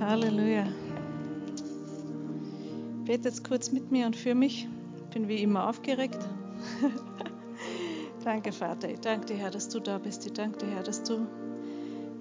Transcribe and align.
Halleluja. 0.00 0.66
Betet 3.04 3.24
jetzt 3.26 3.48
kurz 3.48 3.70
mit 3.70 3.92
mir 3.92 4.06
und 4.06 4.16
für 4.16 4.34
mich. 4.34 4.66
Ich 4.96 5.14
bin 5.14 5.28
wie 5.28 5.42
immer 5.42 5.68
aufgeregt. 5.68 6.18
danke, 8.24 8.50
Vater. 8.50 8.90
Ich 8.90 9.00
danke 9.00 9.26
dir, 9.26 9.36
Herr, 9.36 9.50
dass 9.50 9.68
du 9.68 9.78
da 9.78 9.98
bist. 9.98 10.26
Ich 10.26 10.32
danke 10.32 10.58
dir, 10.58 10.74
Herr, 10.74 10.82
dass 10.82 11.02
du 11.04 11.26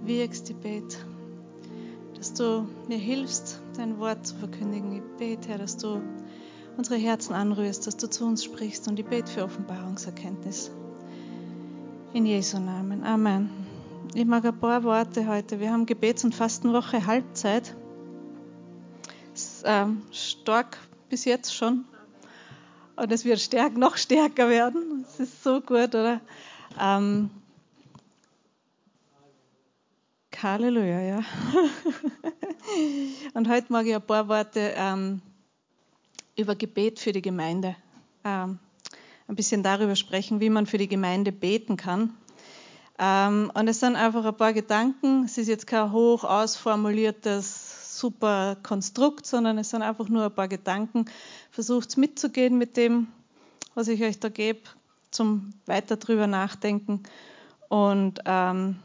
wirkst. 0.04 0.50
Ich 0.50 0.56
bete, 0.58 0.98
dass 2.16 2.34
du 2.34 2.68
mir 2.88 2.98
hilfst, 2.98 3.60
dein 3.76 3.98
Wort 3.98 4.28
zu 4.28 4.36
verkündigen. 4.36 4.98
Ich 4.98 5.18
bete, 5.18 5.50
Herr, 5.50 5.58
dass 5.58 5.78
du 5.78 6.02
unsere 6.78 6.98
Herzen 6.98 7.34
anrührst, 7.34 7.88
dass 7.88 7.98
du 7.98 8.08
zu 8.08 8.26
uns 8.26 8.44
sprichst. 8.44 8.88
Und 8.88 9.00
ich 9.00 9.06
bete 9.06 9.32
für 9.32 9.44
Offenbarungserkenntnis. 9.44 10.70
In 12.14 12.28
Jesu 12.28 12.60
Namen. 12.60 13.04
Amen. 13.04 13.63
Ich 14.16 14.26
mag 14.26 14.46
ein 14.46 14.60
paar 14.60 14.84
Worte 14.84 15.28
heute. 15.28 15.60
Wir 15.60 15.72
haben 15.72 15.88
Gebets- 15.88 16.24
und 16.24 16.36
Fastenwoche 16.36 17.08
Halbzeit. 17.08 17.76
Ist, 19.34 19.64
ähm, 19.66 20.04
stark 20.12 20.78
bis 21.10 21.26
jetzt 21.26 21.56
schon. 21.56 21.86
Und 22.96 23.12
es 23.12 23.26
wird 23.26 23.40
stärk, 23.40 23.76
noch 23.76 23.98
stärker 23.98 24.50
werden. 24.50 25.04
Es 25.08 25.20
ist 25.20 25.44
so 25.44 25.62
gut, 25.62 25.96
oder? 25.96 26.22
Ähm, 26.80 27.32
Halleluja, 30.44 31.00
ja. 31.00 31.24
und 33.34 33.50
heute 33.50 33.72
mag 33.72 33.88
ich 33.88 33.96
ein 33.96 34.02
paar 34.06 34.28
Worte 34.28 34.74
ähm, 34.76 35.22
über 36.38 36.56
Gebet 36.56 37.00
für 37.00 37.14
die 37.14 37.22
Gemeinde. 37.22 37.76
Ähm, 38.24 38.60
ein 39.28 39.36
bisschen 39.36 39.64
darüber 39.64 39.96
sprechen, 39.96 40.40
wie 40.40 40.50
man 40.52 40.68
für 40.68 40.78
die 40.78 40.90
Gemeinde 40.90 41.32
beten 41.32 41.78
kann. 41.78 42.14
Ähm, 43.00 43.52
und 43.54 43.68
es 43.68 43.80
sind 43.80 43.96
einfach 43.96 44.26
ein 44.26 44.38
paar 44.38 44.54
Gedanken. 44.54 45.24
Es 45.26 45.38
ist 45.38 45.48
jetzt 45.48 45.68
kein 45.68 45.92
hoch 45.92 46.24
ausformuliertes, 46.24 48.00
super 48.00 48.58
Konstrukt, 48.62 49.26
sondern 49.26 49.58
es 49.58 49.70
sind 49.70 49.82
einfach 49.82 50.10
nur 50.10 50.26
ein 50.26 50.36
paar 50.36 50.48
Gedanken. 50.48 51.06
Versucht 51.52 51.98
mitzugehen 51.98 52.58
mit 52.58 52.78
dem, 52.78 53.08
was 53.76 53.88
ich 53.88 54.04
euch 54.04 54.20
da 54.20 54.30
gebe, 54.30 54.62
zum 55.12 55.54
weiter 55.66 55.98
drüber 55.98 56.28
nachdenken. 56.28 57.04
Und 57.70 58.20
ähm, 58.26 58.78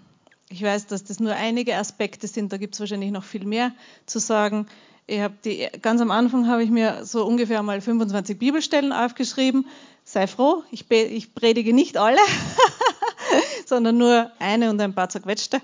ich 0.49 0.63
weiß, 0.63 0.87
dass 0.87 1.05
das 1.05 1.21
nur 1.21 1.35
einige 1.35 1.77
Aspekte 1.77 2.27
sind, 2.27 2.53
da 2.53 2.57
gibt 2.57 2.75
es 2.75 2.81
wahrscheinlich 2.81 3.11
noch 3.11 3.25
viel 3.25 3.45
mehr 3.45 3.73
zu 4.07 4.19
sagen. 4.19 4.67
Ich 5.07 5.21
die, 5.45 5.69
ganz 5.81 6.01
am 6.01 6.11
Anfang 6.11 6.49
habe 6.49 6.63
ich 6.63 6.71
mir 6.71 7.05
so 7.05 7.25
ungefähr 7.27 7.63
mal 7.63 7.81
25 7.81 8.39
Bibelstellen 8.39 8.93
aufgeschrieben. 8.93 9.67
Sei 10.05 10.27
froh, 10.27 10.63
ich, 10.71 10.91
ich 10.91 11.35
predige 11.35 11.73
nicht 11.75 11.97
alle. 11.97 12.19
sondern 13.69 13.99
nur 13.99 14.31
eine 14.39 14.71
und 14.71 14.81
ein 14.81 14.95
paar 14.95 15.09
zerquetschte. 15.09 15.61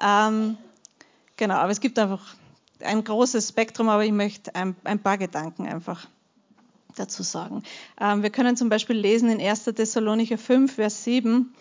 Ähm, 0.00 0.58
genau, 1.36 1.54
aber 1.54 1.70
es 1.70 1.80
gibt 1.80 1.98
einfach 1.98 2.34
ein 2.80 3.04
großes 3.04 3.48
Spektrum, 3.48 3.88
aber 3.88 4.04
ich 4.04 4.12
möchte 4.12 4.54
ein, 4.54 4.76
ein 4.84 4.98
paar 4.98 5.18
Gedanken 5.18 5.66
einfach 5.66 6.06
dazu 6.96 7.22
sagen. 7.22 7.62
Ähm, 8.00 8.22
wir 8.22 8.30
können 8.30 8.56
zum 8.56 8.68
Beispiel 8.68 8.96
lesen 8.96 9.30
in 9.30 9.40
1. 9.40 9.64
Thessalonicher 9.64 10.38
5, 10.38 10.74
Vers 10.74 11.04
7, 11.04 11.54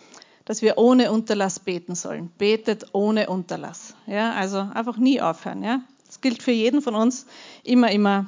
dass 0.45 0.61
wir 0.61 0.77
ohne 0.77 1.11
Unterlass 1.11 1.59
beten 1.59 1.95
sollen. 1.95 2.31
Betet 2.37 2.93
ohne 2.93 3.29
Unterlass. 3.29 3.95
Ja, 4.07 4.33
also 4.33 4.59
einfach 4.59 4.97
nie 4.97 5.21
aufhören. 5.21 5.63
Ja, 5.63 5.81
das 6.05 6.21
gilt 6.21 6.43
für 6.43 6.51
jeden 6.51 6.81
von 6.81 6.95
uns. 6.95 7.25
Immer, 7.63 7.91
immer. 7.91 8.27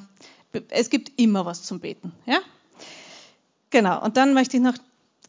Es 0.69 0.89
gibt 0.89 1.19
immer 1.19 1.45
was 1.45 1.63
zum 1.63 1.79
Beten. 1.79 2.13
Ja, 2.25 2.39
genau. 3.69 4.03
Und 4.03 4.17
dann 4.17 4.33
möchte 4.33 4.57
ich 4.57 4.63
noch 4.63 4.77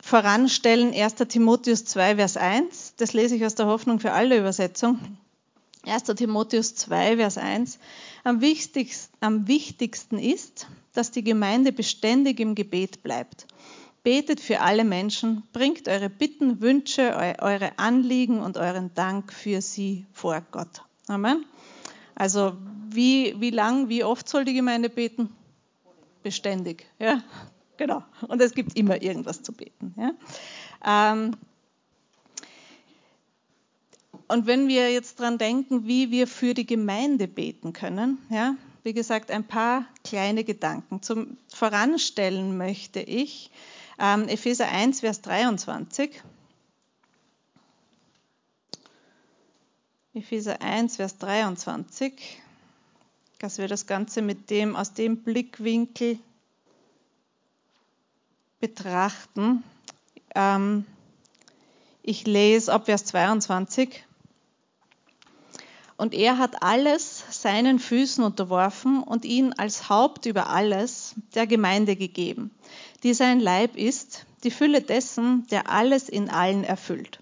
voranstellen 0.09 0.95
1. 0.95 1.17
Timotheus 1.29 1.85
2, 1.85 2.17
Vers 2.17 2.39
1. 2.39 2.95
Das 2.97 3.13
lese 3.13 3.37
ich 3.37 3.45
aus 3.45 3.55
der 3.55 3.67
Hoffnung 3.67 4.01
für 4.01 4.13
alle 4.13 4.39
Übersetzung. 4.39 4.99
1. 5.85 6.05
Timotheus 6.05 6.75
2, 6.77 7.19
Vers 7.19 7.37
1. 7.37 7.79
Am 8.25 8.41
wichtigsten, 8.41 9.15
am 9.21 9.49
wichtigsten 9.49 10.19
ist, 10.19 10.67
dass 10.95 11.11
die 11.11 11.23
Gemeinde 11.23 11.73
beständig 11.73 12.41
im 12.41 12.55
Gebet 12.55 13.03
bleibt. 13.03 13.47
Betet 14.03 14.41
für 14.41 14.61
alle 14.61 14.85
Menschen, 14.85 15.43
bringt 15.53 15.89
eure 15.89 16.09
Bitten, 16.09 16.63
Wünsche, 16.63 17.15
eure 17.41 17.79
Anliegen 17.79 18.41
und 18.41 18.57
euren 18.57 18.95
Dank 18.95 19.31
für 19.31 19.61
sie 19.61 20.07
vor 20.13 20.43
Gott. 20.51 20.83
Amen. 21.07 21.45
Also 22.15 22.57
wie, 22.89 23.37
wie 23.39 23.51
lang, 23.51 23.91
wie 23.91 24.05
oft 24.05 24.27
soll 24.27 24.47
die 24.47 24.55
Gemeinde 24.55 24.89
beten? 24.89 25.29
Beständig. 26.23 26.87
Ja, 26.99 27.23
Genau. 27.79 28.03
Und 28.27 28.43
es 28.43 28.53
gibt 28.55 28.77
immer 28.77 29.01
irgendwas 29.01 29.43
zu 29.43 29.53
beten. 29.53 29.95
Ja? 29.97 30.13
Ähm, 30.85 31.37
und 34.27 34.47
wenn 34.47 34.69
wir 34.69 34.93
jetzt 34.93 35.19
dran 35.21 35.39
denken, 35.39 35.87
wie 35.87 36.11
wir 36.11 36.27
für 36.27 36.53
die 36.53 36.67
Gemeinde 36.67 37.27
beten 37.29 37.73
können, 37.73 38.19
ja, 38.29 38.57
wie 38.83 38.93
gesagt, 38.93 39.31
ein 39.31 39.45
paar 39.45 39.87
kleine 40.05 40.45
Gedanken. 40.45 41.03
Zum 41.03 41.39
Voranstellen 41.49 42.59
möchte 42.59 43.01
ich 43.01 43.51
ähm, 43.99 44.29
Epheser 44.29 44.69
1, 44.69 45.01
Vers 45.01 45.23
23. 45.23 46.23
Epheser 50.15 50.61
1, 50.61 50.97
Vers 50.97 51.19
23, 51.19 52.43
dass 53.39 53.59
wir 53.59 53.69
das 53.69 53.87
Ganze 53.87 54.21
mit 54.21 54.51
dem, 54.51 54.75
aus 54.75 54.95
dem 54.95 55.19
Blickwinkel 55.23 56.19
betrachten. 58.61 59.63
Ähm, 60.35 60.85
ich 62.03 62.27
lese 62.27 62.73
ab 62.73 62.87
Vers 62.87 63.05
22. 63.07 64.05
Und 65.97 66.15
er 66.15 66.39
hat 66.39 66.63
alles 66.63 67.25
seinen 67.31 67.81
Füßen 67.81 68.23
unterworfen 68.23 69.03
und 69.03 69.25
ihn 69.25 69.53
als 69.55 69.89
Haupt 69.89 70.27
über 70.27 70.49
alles 70.49 71.17
der 71.35 71.47
Gemeinde 71.47 71.97
gegeben, 71.97 72.53
die 73.03 73.15
sein 73.15 73.41
Leib 73.41 73.77
ist, 73.77 74.27
die 74.45 74.53
Fülle 74.53 74.81
dessen, 74.81 75.47
der 75.51 75.69
alles 75.69 76.09
in 76.09 76.31
allen 76.31 76.63
erfüllt. 76.63 77.19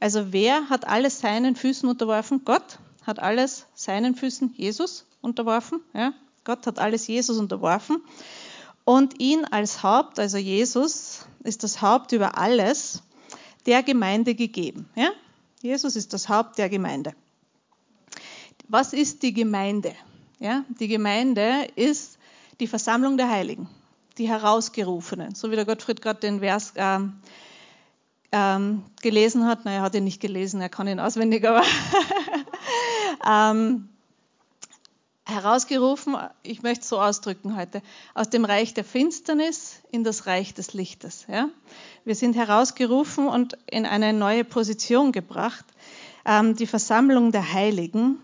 Also 0.00 0.32
wer 0.32 0.68
hat 0.70 0.88
alles 0.88 1.20
seinen 1.20 1.54
Füßen 1.54 1.88
unterworfen? 1.88 2.42
Gott 2.44 2.80
hat 3.06 3.20
alles 3.20 3.66
seinen 3.74 4.16
Füßen, 4.16 4.54
Jesus, 4.56 5.06
unterworfen. 5.20 5.80
Ja? 5.94 6.12
Gott 6.42 6.66
hat 6.66 6.80
alles 6.80 7.06
Jesus 7.06 7.38
unterworfen 7.38 8.02
und 8.84 9.20
ihn 9.20 9.44
als 9.44 9.82
Haupt, 9.82 10.18
also 10.18 10.38
Jesus, 10.38 11.26
ist 11.44 11.62
das 11.62 11.82
Haupt 11.82 12.12
über 12.12 12.38
alles 12.38 13.02
der 13.66 13.82
Gemeinde 13.82 14.34
gegeben. 14.34 14.88
Ja? 14.94 15.10
Jesus 15.62 15.96
ist 15.96 16.12
das 16.12 16.28
Haupt 16.28 16.58
der 16.58 16.68
Gemeinde. 16.68 17.14
Was 18.68 18.92
ist 18.92 19.22
die 19.22 19.32
Gemeinde? 19.32 19.94
Ja? 20.38 20.64
Die 20.68 20.88
Gemeinde 20.88 21.68
ist 21.76 22.18
die 22.60 22.66
Versammlung 22.66 23.16
der 23.16 23.30
Heiligen, 23.30 23.68
die 24.18 24.28
Herausgerufenen, 24.28 25.34
so 25.34 25.50
wie 25.50 25.56
der 25.56 25.64
Gottfried 25.64 26.02
gerade 26.02 26.20
den 26.20 26.40
Vers 26.40 26.72
ähm, 26.76 27.14
ähm, 28.32 28.84
gelesen 29.02 29.46
hat. 29.46 29.60
Na, 29.64 29.72
er 29.72 29.82
hat 29.82 29.94
ihn 29.94 30.04
nicht 30.04 30.20
gelesen, 30.20 30.60
er 30.60 30.68
kann 30.68 30.86
ihn 30.86 31.00
auswendig, 31.00 31.46
aber 31.46 31.62
ähm, 33.28 33.88
herausgerufen, 35.30 36.16
ich 36.42 36.62
möchte 36.62 36.82
es 36.82 36.88
so 36.88 37.00
ausdrücken 37.00 37.56
heute, 37.56 37.82
aus 38.14 38.28
dem 38.28 38.44
Reich 38.44 38.74
der 38.74 38.84
Finsternis 38.84 39.80
in 39.90 40.04
das 40.04 40.26
Reich 40.26 40.54
des 40.54 40.74
Lichtes. 40.74 41.26
Ja? 41.28 41.48
Wir 42.04 42.14
sind 42.14 42.36
herausgerufen 42.36 43.28
und 43.28 43.56
in 43.70 43.86
eine 43.86 44.12
neue 44.12 44.44
Position 44.44 45.12
gebracht, 45.12 45.64
ähm, 46.26 46.56
die 46.56 46.66
Versammlung 46.66 47.32
der 47.32 47.52
Heiligen. 47.52 48.18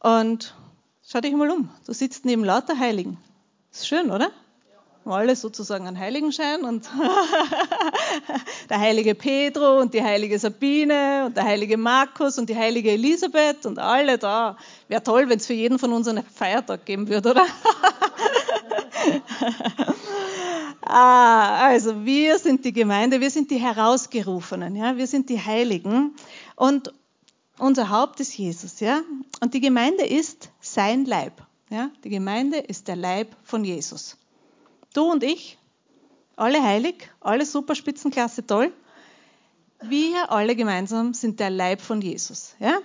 Und 0.00 0.54
schau 1.06 1.20
dich 1.20 1.34
mal 1.34 1.50
um, 1.50 1.70
du 1.86 1.92
sitzt 1.92 2.24
neben 2.24 2.44
lauter 2.44 2.78
Heiligen. 2.78 3.18
Ist 3.72 3.88
schön, 3.88 4.10
oder? 4.10 4.30
Alle 5.12 5.36
sozusagen 5.36 5.86
einen 5.86 5.98
Heiligenschein 5.98 6.64
und 6.64 6.88
der 8.70 8.80
heilige 8.80 9.14
Pedro 9.14 9.80
und 9.80 9.92
die 9.92 10.02
heilige 10.02 10.38
Sabine 10.38 11.24
und 11.26 11.36
der 11.36 11.44
heilige 11.44 11.76
Markus 11.76 12.38
und 12.38 12.48
die 12.48 12.56
heilige 12.56 12.90
Elisabeth 12.90 13.66
und 13.66 13.78
alle 13.78 14.16
da. 14.16 14.56
Wäre 14.88 15.02
toll, 15.02 15.28
wenn 15.28 15.38
es 15.38 15.46
für 15.46 15.52
jeden 15.52 15.78
von 15.78 15.92
uns 15.92 16.08
einen 16.08 16.24
Feiertag 16.24 16.86
geben 16.86 17.08
würde, 17.08 17.32
oder? 17.32 17.46
ah, 20.82 21.66
also 21.66 22.04
wir 22.04 22.38
sind 22.38 22.64
die 22.64 22.72
Gemeinde, 22.72 23.20
wir 23.20 23.30
sind 23.30 23.50
die 23.50 23.58
Herausgerufenen, 23.58 24.74
ja, 24.76 24.96
wir 24.96 25.06
sind 25.06 25.28
die 25.28 25.40
Heiligen 25.40 26.14
und 26.56 26.92
unser 27.58 27.90
Haupt 27.90 28.20
ist 28.20 28.36
Jesus, 28.36 28.80
ja, 28.80 29.02
und 29.40 29.54
die 29.54 29.60
Gemeinde 29.60 30.04
ist 30.04 30.50
sein 30.60 31.04
Leib, 31.04 31.42
ja, 31.70 31.90
die 32.02 32.10
Gemeinde 32.10 32.58
ist 32.58 32.88
der 32.88 32.96
Leib 32.96 33.36
von 33.44 33.64
Jesus. 33.64 34.16
Du 34.94 35.10
und 35.10 35.22
ich, 35.22 35.58
alle 36.36 36.62
heilig, 36.62 37.10
alle 37.20 37.44
super 37.44 37.74
Spitzenklasse 37.74 38.46
toll. 38.46 38.72
Wir 39.82 40.30
alle 40.30 40.56
gemeinsam 40.56 41.12
sind 41.14 41.40
der 41.40 41.50
Leib 41.50 41.80
von 41.80 42.00
Jesus. 42.00 42.54
Ja? 42.60 42.78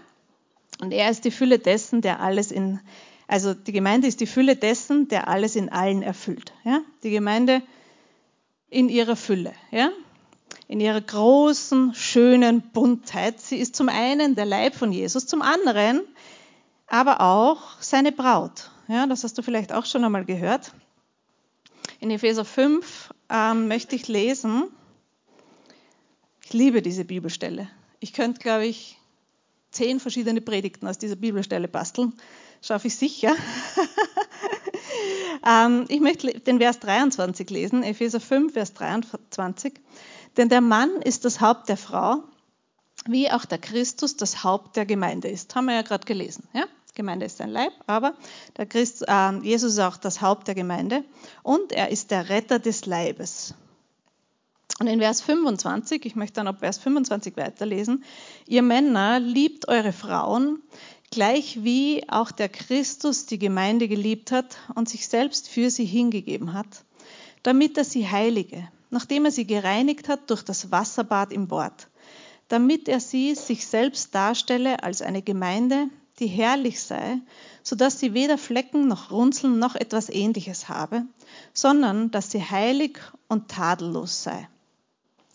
Und 0.82 0.92
er 0.92 1.10
ist 1.10 1.24
die 1.24 1.32
Fülle 1.32 1.60
dessen, 1.60 2.02
der 2.02 2.20
alles 2.20 2.52
in, 2.52 2.80
also 3.28 3.54
die 3.54 3.72
Gemeinde 3.72 4.08
ist 4.08 4.20
die 4.20 4.28
Fülle 4.28 4.56
dessen, 4.56 5.08
der 5.08 5.28
alles 5.28 5.56
in 5.56 5.70
allen 5.70 6.02
erfüllt. 6.02 6.52
Ja? 6.64 6.82
Die 7.04 7.12
Gemeinde 7.12 7.62
in 8.70 8.90
ihrer 8.90 9.16
Fülle, 9.16 9.54
ja? 9.72 9.92
in 10.68 10.80
ihrer 10.80 11.02
großen, 11.02 11.94
schönen 11.94 12.62
Buntheit. 12.62 13.40
Sie 13.40 13.58
ist 13.58 13.76
zum 13.76 13.88
einen 13.88 14.36
der 14.36 14.46
Leib 14.46 14.76
von 14.76 14.92
Jesus, 14.92 15.28
zum 15.28 15.42
anderen 15.42 16.02
aber 16.88 17.22
auch 17.22 17.80
seine 17.80 18.12
Braut. 18.12 18.72
Ja, 18.88 19.06
das 19.06 19.24
hast 19.24 19.38
du 19.38 19.44
vielleicht 19.44 19.72
auch 19.72 19.86
schon 19.86 20.04
einmal 20.04 20.26
gehört. 20.26 20.74
In 22.00 22.12
Epheser 22.12 22.46
5 22.46 23.14
ähm, 23.30 23.68
möchte 23.68 23.96
ich 23.96 24.08
lesen. 24.08 24.70
Ich 26.46 26.54
liebe 26.54 26.82
diese 26.82 27.04
Bibelstelle. 27.04 27.70
Ich 28.00 28.14
könnte, 28.14 28.40
glaube 28.40 28.66
ich, 28.66 28.98
zehn 29.72 30.00
verschiedene 30.00 30.40
Predigten 30.40 30.88
aus 30.88 30.98
dieser 30.98 31.18
Bibelstelle 31.18 31.68
basteln. 31.68 32.14
Schaffe 32.62 32.88
ich 32.88 32.96
sicher. 32.96 33.36
ähm, 35.46 35.86
ich 35.90 36.00
möchte 36.00 36.40
den 36.40 36.60
Vers 36.60 36.80
23 36.80 37.50
lesen, 37.50 37.84
Epheser 37.84 38.22
5, 38.22 38.54
Vers 38.54 38.74
23. 38.74 39.74
Denn 40.38 40.48
der 40.48 40.62
Mann 40.62 41.02
ist 41.02 41.26
das 41.26 41.42
Haupt 41.42 41.68
der 41.68 41.78
Frau, 41.78 42.24
wie 43.06 43.30
auch 43.30 43.44
der 43.44 43.58
Christus 43.58 44.16
das 44.16 44.44
Haupt 44.46 44.78
der 44.78 44.86
Gemeinde 44.86 45.28
ist. 45.28 45.54
Haben 45.54 45.66
wir 45.66 45.76
ja 45.76 45.82
gerade 45.82 46.06
gelesen. 46.06 46.48
Ja? 46.54 46.64
Gemeinde 47.00 47.26
ist 47.26 47.38
sein 47.38 47.50
Leib, 47.50 47.72
aber 47.88 48.14
der 48.58 48.66
Christ, 48.66 49.06
äh, 49.08 49.38
Jesus 49.42 49.74
ist 49.74 49.80
auch 49.80 49.96
das 49.96 50.22
Haupt 50.22 50.50
der 50.50 50.56
Gemeinde 50.56 51.06
und 51.44 51.72
er 51.72 51.90
ist 51.92 52.12
der 52.12 52.28
Retter 52.28 52.60
des 52.60 52.86
Leibes. 52.86 53.54
Und 54.80 54.88
in 54.88 55.00
Vers 55.00 55.22
25, 55.22 56.06
ich 56.06 56.16
möchte 56.18 56.36
dann 56.36 56.48
ab 56.48 56.60
Vers 56.60 56.78
25 56.78 57.38
weiterlesen, 57.38 58.04
ihr 58.48 58.62
Männer 58.62 59.22
liebt 59.22 59.70
eure 59.70 59.94
Frauen, 59.94 60.62
gleich 61.10 61.64
wie 61.64 62.04
auch 62.10 62.32
der 62.32 62.50
Christus 62.50 63.26
die 63.26 63.40
Gemeinde 63.40 63.88
geliebt 63.88 64.34
hat 64.34 64.58
und 64.76 64.90
sich 64.90 65.08
selbst 65.08 65.48
für 65.48 65.70
sie 65.70 65.86
hingegeben 65.86 66.54
hat, 66.54 66.84
damit 67.44 67.78
er 67.78 67.86
sie 67.86 68.10
heilige, 68.10 68.68
nachdem 68.90 69.24
er 69.24 69.32
sie 69.32 69.48
gereinigt 69.48 70.10
hat 70.10 70.30
durch 70.30 70.44
das 70.44 70.70
Wasserbad 70.70 71.32
im 71.32 71.50
Wort, 71.50 71.88
damit 72.50 72.90
er 72.90 73.00
sie 73.00 73.36
sich 73.36 73.68
selbst 73.68 74.14
darstelle 74.14 74.84
als 74.84 75.02
eine 75.02 75.22
Gemeinde, 75.22 75.88
die 76.20 76.28
herrlich 76.28 76.82
sei, 76.82 77.20
so 77.64 77.76
dass 77.76 78.00
sie 78.00 78.14
weder 78.14 78.38
Flecken 78.38 78.88
noch 78.88 79.12
Runzeln 79.12 79.60
noch 79.60 79.76
etwas 79.76 80.10
ähnliches 80.10 80.70
habe, 80.70 81.06
sondern 81.54 82.12
dass 82.12 82.32
sie 82.32 82.44
heilig 82.44 83.00
und 83.28 83.50
tadellos 83.50 84.24
sei. 84.24 84.48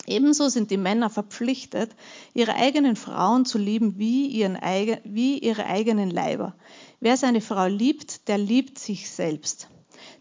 Ebenso 0.07 0.49
sind 0.49 0.69
die 0.69 0.77
Männer 0.77 1.09
verpflichtet, 1.09 1.95
ihre 2.33 2.55
eigenen 2.55 2.95
Frauen 2.95 3.45
zu 3.45 3.57
lieben 3.57 3.97
wie, 3.97 4.27
ihren, 4.27 4.57
wie 5.03 5.39
ihre 5.39 5.65
eigenen 5.65 6.11
Leiber. 6.11 6.55
Wer 6.99 7.17
seine 7.17 7.41
Frau 7.41 7.65
liebt, 7.65 8.27
der 8.27 8.37
liebt 8.37 8.77
sich 8.77 9.09
selbst. 9.09 9.67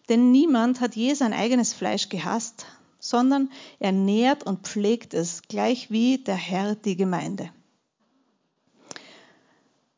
Denn 0.09 0.31
niemand 0.31 0.81
hat 0.81 0.97
je 0.97 1.15
sein 1.15 1.33
eigenes 1.33 1.75
Fleisch 1.75 2.09
gehasst, 2.09 2.67
sondern 2.99 3.51
er 3.79 3.93
nährt 3.93 4.45
und 4.45 4.67
pflegt 4.67 5.13
es, 5.13 5.43
gleich 5.43 5.91
wie 5.91 6.19
der 6.19 6.37
Herr 6.37 6.75
die 6.75 6.97
Gemeinde. 6.97 7.51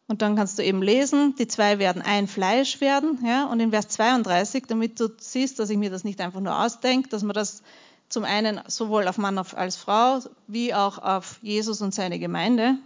Und 0.08 0.23
dann 0.23 0.37
kannst 0.37 0.58
du 0.58 0.62
eben 0.62 0.82
lesen, 0.82 1.35
die 1.37 1.49
zwei 1.49 1.79
werden 1.79 2.00
ein 2.00 2.29
Fleisch 2.29 2.81
werden. 2.81 3.19
Ja? 3.25 3.47
Und 3.47 3.58
in 3.61 3.70
Vers 3.70 3.88
32, 3.88 4.64
damit 4.69 5.00
du 5.00 5.08
siehst, 5.19 5.58
dass 5.58 5.70
ich 5.70 5.76
mir 5.76 5.91
das 5.91 6.05
nicht 6.05 6.20
einfach 6.20 6.41
nur 6.41 6.58
ausdenke, 6.58 7.08
dass 7.08 7.23
man 7.23 7.35
das 7.35 7.62
zum 8.08 8.25
einen 8.25 8.61
sowohl 8.69 9.08
auf 9.08 9.19
Mann 9.19 9.37
als 9.37 9.76
Frau 9.76 10.20
wie 10.47 10.73
auch 10.73 10.99
auf 10.99 11.38
Jesus 11.43 11.82
und 11.82 11.93
seine 11.93 12.20
Gemeinde 12.20 12.76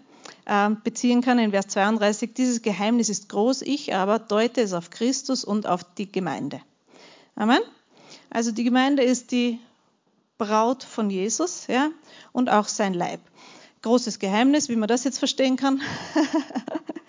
äh, 0.46 0.70
beziehen 0.82 1.20
kann. 1.20 1.38
In 1.38 1.50
Vers 1.50 1.68
32, 1.68 2.32
dieses 2.32 2.62
Geheimnis 2.62 3.10
ist 3.10 3.28
groß, 3.28 3.62
ich 3.62 3.94
aber 3.94 4.18
deute 4.18 4.62
es 4.62 4.72
auf 4.72 4.88
Christus 4.88 5.44
und 5.44 5.66
auf 5.66 5.84
die 5.84 6.10
Gemeinde. 6.10 6.62
Amen. 7.36 7.60
Also 8.30 8.50
die 8.50 8.64
Gemeinde 8.64 9.02
ist 9.02 9.30
die 9.30 9.58
Braut 10.38 10.84
von 10.84 11.10
Jesus 11.10 11.66
ja, 11.66 11.90
und 12.32 12.48
auch 12.48 12.66
sein 12.66 12.94
Leib. 12.94 13.20
Großes 13.82 14.18
Geheimnis, 14.18 14.70
wie 14.70 14.76
man 14.76 14.88
das 14.88 15.04
jetzt 15.04 15.18
verstehen 15.18 15.56
kann. 15.56 15.82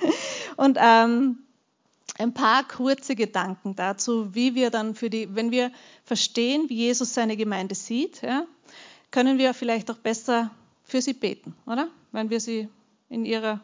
Und 0.61 0.77
ähm, 0.79 1.39
ein 2.19 2.35
paar 2.35 2.67
kurze 2.67 3.15
Gedanken 3.15 3.75
dazu, 3.75 4.35
wie 4.35 4.53
wir 4.53 4.69
dann 4.69 4.93
für 4.93 5.09
die, 5.09 5.33
wenn 5.33 5.49
wir 5.49 5.71
verstehen, 6.03 6.69
wie 6.69 6.75
Jesus 6.75 7.15
seine 7.15 7.35
Gemeinde 7.35 7.73
sieht, 7.73 8.21
ja, 8.21 8.45
können 9.09 9.39
wir 9.39 9.55
vielleicht 9.55 9.89
auch 9.89 9.97
besser 9.97 10.51
für 10.83 11.01
sie 11.01 11.13
beten, 11.13 11.55
oder? 11.65 11.87
Wenn 12.11 12.29
wir 12.29 12.39
sie 12.39 12.69
in 13.09 13.25
ihrer, 13.25 13.59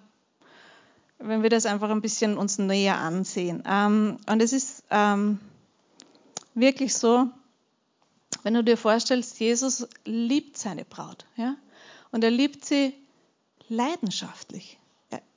wenn 1.19 1.43
wir 1.43 1.51
das 1.51 1.67
einfach 1.67 1.91
ein 1.91 2.01
bisschen 2.01 2.35
uns 2.35 2.57
näher 2.57 2.97
ansehen. 2.97 3.61
Ähm, 3.67 4.17
und 4.27 4.41
es 4.41 4.51
ist 4.51 4.83
ähm, 4.89 5.37
wirklich 6.55 6.95
so, 6.95 7.29
wenn 8.41 8.55
du 8.55 8.63
dir 8.63 8.75
vorstellst, 8.75 9.39
Jesus 9.39 9.87
liebt 10.03 10.57
seine 10.57 10.83
Braut, 10.83 11.27
ja, 11.35 11.57
und 12.09 12.23
er 12.23 12.31
liebt 12.31 12.65
sie 12.65 12.95
leidenschaftlich 13.69 14.79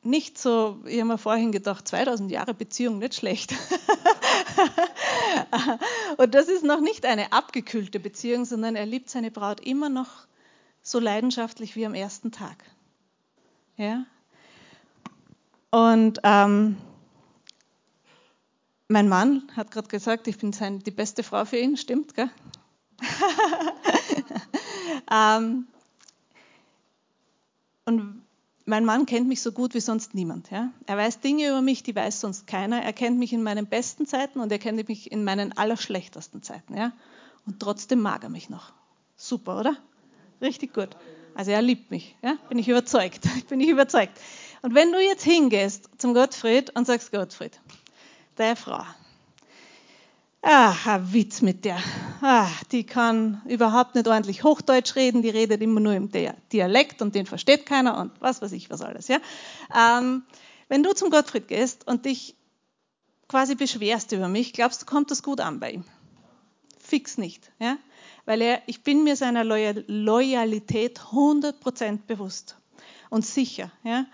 nicht 0.02 0.38
so, 0.38 0.80
ich 0.86 0.98
habe 0.98 1.08
mir 1.08 1.18
vorhin 1.18 1.52
gedacht, 1.52 1.86
2000 1.86 2.30
Jahre 2.30 2.54
Beziehung 2.54 2.98
nicht 2.98 3.14
schlecht. 3.14 3.52
und 6.16 6.34
das 6.34 6.48
ist 6.48 6.64
noch 6.64 6.80
nicht 6.80 7.04
eine 7.04 7.32
abgekühlte 7.32 8.00
Beziehung, 8.00 8.46
sondern 8.46 8.76
er 8.76 8.86
liebt 8.86 9.10
seine 9.10 9.30
Braut 9.30 9.60
immer 9.60 9.90
noch 9.90 10.26
so 10.82 10.98
leidenschaftlich 10.98 11.76
wie 11.76 11.84
am 11.84 11.94
ersten 11.94 12.32
Tag. 12.32 12.64
Ja? 13.76 14.06
Und 15.70 16.20
ähm, 16.24 16.76
mein 18.88 19.08
Mann 19.08 19.42
hat 19.54 19.70
gerade 19.70 19.88
gesagt, 19.88 20.26
ich 20.26 20.38
bin 20.38 20.52
sein, 20.52 20.80
die 20.80 20.90
beste 20.90 21.22
Frau 21.22 21.44
für 21.44 21.58
ihn, 21.58 21.76
stimmt, 21.76 22.14
gell? 22.14 22.30
ähm, 25.12 25.66
und 27.84 28.22
mein 28.66 28.84
Mann 28.84 29.06
kennt 29.06 29.28
mich 29.28 29.42
so 29.42 29.52
gut 29.52 29.74
wie 29.74 29.80
sonst 29.80 30.14
niemand. 30.14 30.50
Ja? 30.50 30.70
Er 30.86 30.96
weiß 30.96 31.20
Dinge 31.20 31.48
über 31.48 31.62
mich, 31.62 31.82
die 31.82 31.94
weiß 31.94 32.20
sonst 32.20 32.46
keiner. 32.46 32.82
Er 32.82 32.92
kennt 32.92 33.18
mich 33.18 33.32
in 33.32 33.42
meinen 33.42 33.66
besten 33.66 34.06
Zeiten 34.06 34.40
und 34.40 34.52
er 34.52 34.58
kennt 34.58 34.88
mich 34.88 35.10
in 35.10 35.24
meinen 35.24 35.56
allerschlechtesten 35.56 36.42
Zeiten. 36.42 36.76
Ja? 36.76 36.92
Und 37.46 37.60
trotzdem 37.60 38.00
mag 38.00 38.22
er 38.22 38.28
mich 38.28 38.50
noch. 38.50 38.72
Super, 39.16 39.58
oder? 39.60 39.76
Richtig 40.40 40.74
gut. 40.74 40.90
Also 41.34 41.50
er 41.50 41.62
liebt 41.62 41.90
mich. 41.90 42.16
Ja? 42.22 42.36
Bin 42.48 42.58
ich 42.58 42.68
überzeugt. 42.68 43.26
Bin 43.48 43.60
ich 43.60 43.68
überzeugt. 43.68 44.12
Und 44.62 44.74
wenn 44.74 44.92
du 44.92 45.00
jetzt 45.00 45.24
hingehst 45.24 45.88
zum 45.98 46.14
Gottfried 46.14 46.70
und 46.76 46.86
sagst, 46.86 47.12
Gottfried, 47.12 47.58
deine 48.36 48.56
Frau, 48.56 48.84
Ah, 50.42 50.74
ein 50.86 51.12
Witz 51.12 51.42
mit 51.42 51.66
der. 51.66 51.78
Ah, 52.22 52.48
die 52.72 52.84
kann 52.84 53.42
überhaupt 53.46 53.94
nicht 53.94 54.08
ordentlich 54.08 54.42
Hochdeutsch 54.42 54.96
reden, 54.96 55.20
die 55.20 55.28
redet 55.28 55.60
immer 55.60 55.80
nur 55.80 55.92
im 55.92 56.10
Dialekt 56.50 57.02
und 57.02 57.14
den 57.14 57.26
versteht 57.26 57.66
keiner 57.66 57.98
und 57.98 58.12
was 58.20 58.40
weiß 58.40 58.52
ich 58.52 58.70
was 58.70 58.80
alles. 58.80 59.08
Ja? 59.08 59.18
Ähm, 59.74 60.22
wenn 60.68 60.82
du 60.82 60.94
zum 60.94 61.10
Gottfried 61.10 61.48
gehst 61.48 61.86
und 61.86 62.06
dich 62.06 62.36
quasi 63.28 63.54
beschwerst 63.54 64.12
über 64.12 64.28
mich, 64.28 64.54
glaubst 64.54 64.80
du, 64.80 64.86
kommt 64.86 65.10
das 65.10 65.22
gut 65.22 65.40
an 65.40 65.60
bei 65.60 65.72
ihm? 65.72 65.84
Fix 66.78 67.18
nicht. 67.18 67.52
Ja? 67.58 67.76
Weil 68.24 68.40
er, 68.40 68.62
ich 68.66 68.82
bin 68.82 69.04
mir 69.04 69.16
seiner 69.16 69.44
Loyalität 69.44 71.00
100% 71.00 72.06
bewusst 72.06 72.56
und 73.10 73.26
sicher. 73.26 73.70
Ja? 73.84 74.06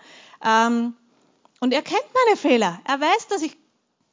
Ähm, 0.43 0.93
und 1.61 1.73
er 1.73 1.83
kennt 1.83 2.05
meine 2.25 2.35
Fehler. 2.35 2.81
Er 2.85 2.99
weiß, 2.99 3.29
dass 3.29 3.41
ich 3.41 3.55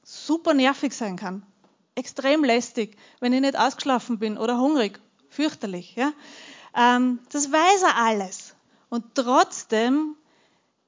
super 0.04 0.54
nervig 0.54 0.92
sein 0.92 1.16
kann 1.16 1.44
extrem 1.94 2.44
lästig, 2.44 2.96
wenn 3.20 3.32
ich 3.32 3.40
nicht 3.40 3.58
ausgeschlafen 3.58 4.18
bin 4.18 4.38
oder 4.38 4.58
hungrig. 4.58 5.00
Fürchterlich. 5.28 5.94
Ja? 5.96 6.12
Ähm, 6.76 7.20
das 7.30 7.50
weiß 7.50 7.82
er 7.82 7.96
alles. 7.96 8.54
Und 8.88 9.14
trotzdem 9.14 10.16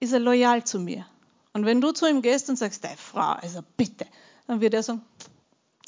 ist 0.00 0.12
er 0.12 0.20
loyal 0.20 0.64
zu 0.64 0.78
mir. 0.78 1.06
Und 1.52 1.64
wenn 1.64 1.80
du 1.80 1.92
zu 1.92 2.06
ihm 2.06 2.22
gehst 2.22 2.50
und 2.50 2.56
sagst, 2.56 2.84
deine 2.84 2.96
Frau, 2.96 3.32
also 3.32 3.60
bitte, 3.76 4.06
dann 4.46 4.60
wird 4.60 4.74
er 4.74 4.82
sagen, 4.82 5.02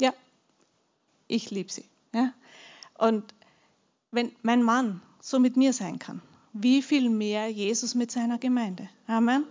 ja, 0.00 0.12
ich 1.26 1.50
liebe 1.50 1.70
sie. 1.70 1.84
Ja? 2.14 2.32
Und 2.96 3.34
wenn 4.10 4.34
mein 4.42 4.62
Mann 4.62 5.02
so 5.20 5.38
mit 5.38 5.56
mir 5.56 5.72
sein 5.72 5.98
kann, 5.98 6.22
wie 6.52 6.82
viel 6.82 7.10
mehr 7.10 7.48
Jesus 7.48 7.94
mit 7.94 8.10
seiner 8.10 8.38
Gemeinde. 8.38 8.88
Amen. 9.06 9.44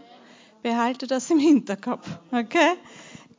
Behalte 0.64 1.08
das 1.08 1.30
im 1.30 1.40
Hinterkopf. 1.40 2.08
Okay? 2.32 2.74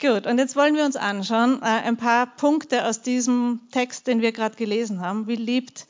Gut, 0.01 0.29
und 0.29 0.39
jetzt 0.39 0.55
wollen 0.55 0.77
wir 0.77 0.85
uns 0.85 0.95
anschauen, 0.95 1.61
äh, 1.61 1.65
ein 1.65 1.97
paar 1.97 2.27
Punkte 2.27 2.87
aus 2.87 3.03
diesem 3.03 3.61
Text, 3.73 4.07
den 4.07 4.21
wir 4.21 4.31
gerade 4.31 4.55
gelesen 4.55 5.01
haben. 5.01 5.27
Wie 5.27 5.35
liebt 5.35 5.89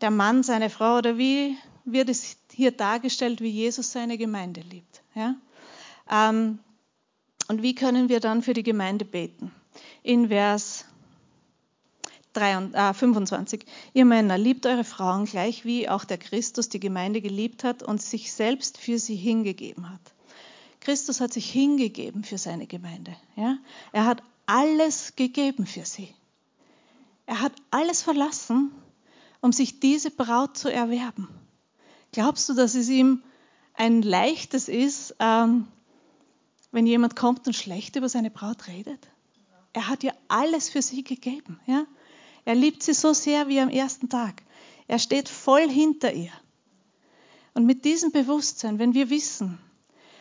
der 0.00 0.10
Mann 0.10 0.42
seine 0.42 0.70
Frau 0.70 0.96
oder 0.96 1.18
wie 1.18 1.54
wird 1.84 2.08
es 2.08 2.38
hier 2.50 2.70
dargestellt, 2.70 3.42
wie 3.42 3.50
Jesus 3.50 3.92
seine 3.92 4.16
Gemeinde 4.16 4.62
liebt? 4.62 5.02
Ja? 5.14 5.34
Ähm, 6.10 6.58
und 7.48 7.60
wie 7.60 7.74
können 7.74 8.08
wir 8.08 8.20
dann 8.20 8.40
für 8.40 8.54
die 8.54 8.62
Gemeinde 8.62 9.04
beten? 9.04 9.52
In 10.02 10.28
Vers 10.28 10.86
25. 12.32 13.62
Äh, 13.62 13.66
Ihr 13.92 14.04
Männer, 14.06 14.38
liebt 14.38 14.64
eure 14.64 14.84
Frauen 14.84 15.26
gleich 15.26 15.66
wie 15.66 15.88
auch 15.88 16.04
der 16.04 16.18
Christus 16.18 16.70
die 16.70 16.80
Gemeinde 16.80 17.20
geliebt 17.20 17.62
hat 17.62 17.82
und 17.82 18.00
sich 18.00 18.32
selbst 18.32 18.78
für 18.78 18.98
sie 18.98 19.16
hingegeben 19.16 19.90
hat. 19.90 20.00
Christus 20.88 21.20
hat 21.20 21.34
sich 21.34 21.52
hingegeben 21.52 22.24
für 22.24 22.38
seine 22.38 22.66
Gemeinde. 22.66 23.14
Ja? 23.36 23.58
Er 23.92 24.06
hat 24.06 24.22
alles 24.46 25.16
gegeben 25.16 25.66
für 25.66 25.84
sie. 25.84 26.08
Er 27.26 27.42
hat 27.42 27.52
alles 27.70 28.00
verlassen, 28.00 28.72
um 29.42 29.52
sich 29.52 29.80
diese 29.80 30.10
Braut 30.10 30.56
zu 30.56 30.72
erwerben. 30.72 31.28
Glaubst 32.12 32.48
du, 32.48 32.54
dass 32.54 32.74
es 32.74 32.88
ihm 32.88 33.22
ein 33.74 34.00
leichtes 34.00 34.70
ist, 34.70 35.14
ähm, 35.18 35.68
wenn 36.72 36.86
jemand 36.86 37.16
kommt 37.16 37.46
und 37.46 37.52
schlecht 37.52 37.96
über 37.96 38.08
seine 38.08 38.30
Braut 38.30 38.66
redet? 38.66 39.10
Er 39.74 39.88
hat 39.88 40.02
ihr 40.02 40.14
alles 40.28 40.70
für 40.70 40.80
sie 40.80 41.04
gegeben. 41.04 41.60
Ja? 41.66 41.84
Er 42.46 42.54
liebt 42.54 42.82
sie 42.82 42.94
so 42.94 43.12
sehr 43.12 43.48
wie 43.48 43.60
am 43.60 43.68
ersten 43.68 44.08
Tag. 44.08 44.42
Er 44.86 44.98
steht 44.98 45.28
voll 45.28 45.68
hinter 45.68 46.14
ihr. 46.14 46.32
Und 47.52 47.66
mit 47.66 47.84
diesem 47.84 48.10
Bewusstsein, 48.10 48.78
wenn 48.78 48.94
wir 48.94 49.10
wissen, 49.10 49.58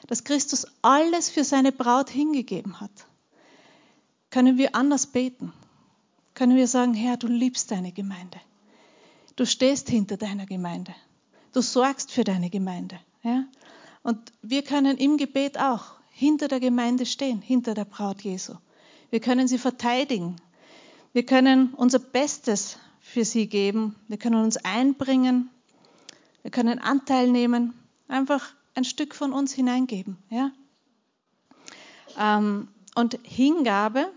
dass 0.07 0.23
Christus 0.23 0.65
alles 0.81 1.29
für 1.29 1.43
seine 1.43 1.71
Braut 1.71 2.09
hingegeben 2.09 2.79
hat, 2.79 2.91
können 4.29 4.57
wir 4.57 4.75
anders 4.75 5.07
beten. 5.07 5.53
Können 6.33 6.55
wir 6.55 6.67
sagen, 6.67 6.93
Herr, 6.93 7.17
du 7.17 7.27
liebst 7.27 7.71
deine 7.71 7.91
Gemeinde. 7.91 8.39
Du 9.35 9.45
stehst 9.45 9.89
hinter 9.89 10.17
deiner 10.17 10.45
Gemeinde. 10.45 10.93
Du 11.53 11.61
sorgst 11.61 12.11
für 12.11 12.23
deine 12.23 12.49
Gemeinde. 12.49 12.99
Ja? 13.23 13.45
Und 14.03 14.31
wir 14.41 14.63
können 14.63 14.97
im 14.97 15.17
Gebet 15.17 15.59
auch 15.59 15.85
hinter 16.11 16.47
der 16.47 16.59
Gemeinde 16.59 17.05
stehen, 17.05 17.41
hinter 17.41 17.73
der 17.73 17.85
Braut 17.85 18.21
Jesu. 18.21 18.55
Wir 19.09 19.19
können 19.19 19.47
sie 19.47 19.57
verteidigen. 19.57 20.35
Wir 21.13 21.25
können 21.25 21.73
unser 21.75 21.99
Bestes 21.99 22.77
für 22.99 23.25
sie 23.25 23.47
geben. 23.47 23.95
Wir 24.07 24.17
können 24.17 24.43
uns 24.43 24.57
einbringen. 24.57 25.49
Wir 26.41 26.51
können 26.51 26.79
Anteil 26.79 27.29
nehmen. 27.31 27.73
Einfach 28.07 28.53
ein 28.77 28.86
Stück 28.86 29.15
von 29.15 29.34
uns 29.34 29.51
hineingeben. 29.53 30.17
Ja? 30.29 30.51
Ähm, 32.17 32.67
und 32.96 33.19
Hingabe, 33.24 34.12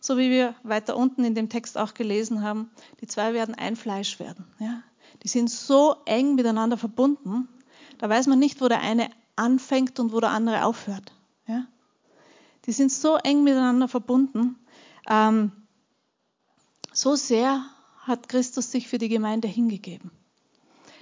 so 0.00 0.16
wie 0.16 0.30
wir 0.30 0.54
weiter 0.62 0.96
unten 0.96 1.24
in 1.24 1.34
dem 1.34 1.48
Text 1.48 1.76
auch 1.76 1.94
gelesen 1.94 2.42
haben, 2.42 2.70
die 3.00 3.08
zwei 3.08 3.34
werden 3.34 3.56
ein 3.56 3.74
Fleisch 3.74 4.20
werden. 4.20 4.46
Ja? 4.60 4.82
Die 5.24 5.28
sind 5.28 5.50
so 5.50 5.96
eng 6.06 6.36
miteinander 6.36 6.76
verbunden, 6.76 7.48
da 7.98 8.08
weiß 8.08 8.28
man 8.28 8.38
nicht, 8.38 8.60
wo 8.60 8.68
der 8.68 8.80
eine 8.80 9.10
anfängt 9.36 9.98
und 9.98 10.12
wo 10.12 10.20
der 10.20 10.30
andere 10.30 10.64
aufhört. 10.64 11.12
Ja? 11.48 11.66
Die 12.66 12.72
sind 12.72 12.92
so 12.92 13.16
eng 13.16 13.42
miteinander 13.42 13.88
verbunden. 13.88 14.56
Ähm, 15.08 15.50
so 16.92 17.16
sehr 17.16 17.64
hat 18.02 18.28
Christus 18.28 18.70
sich 18.70 18.86
für 18.86 18.98
die 18.98 19.08
Gemeinde 19.08 19.48
hingegeben. 19.48 20.12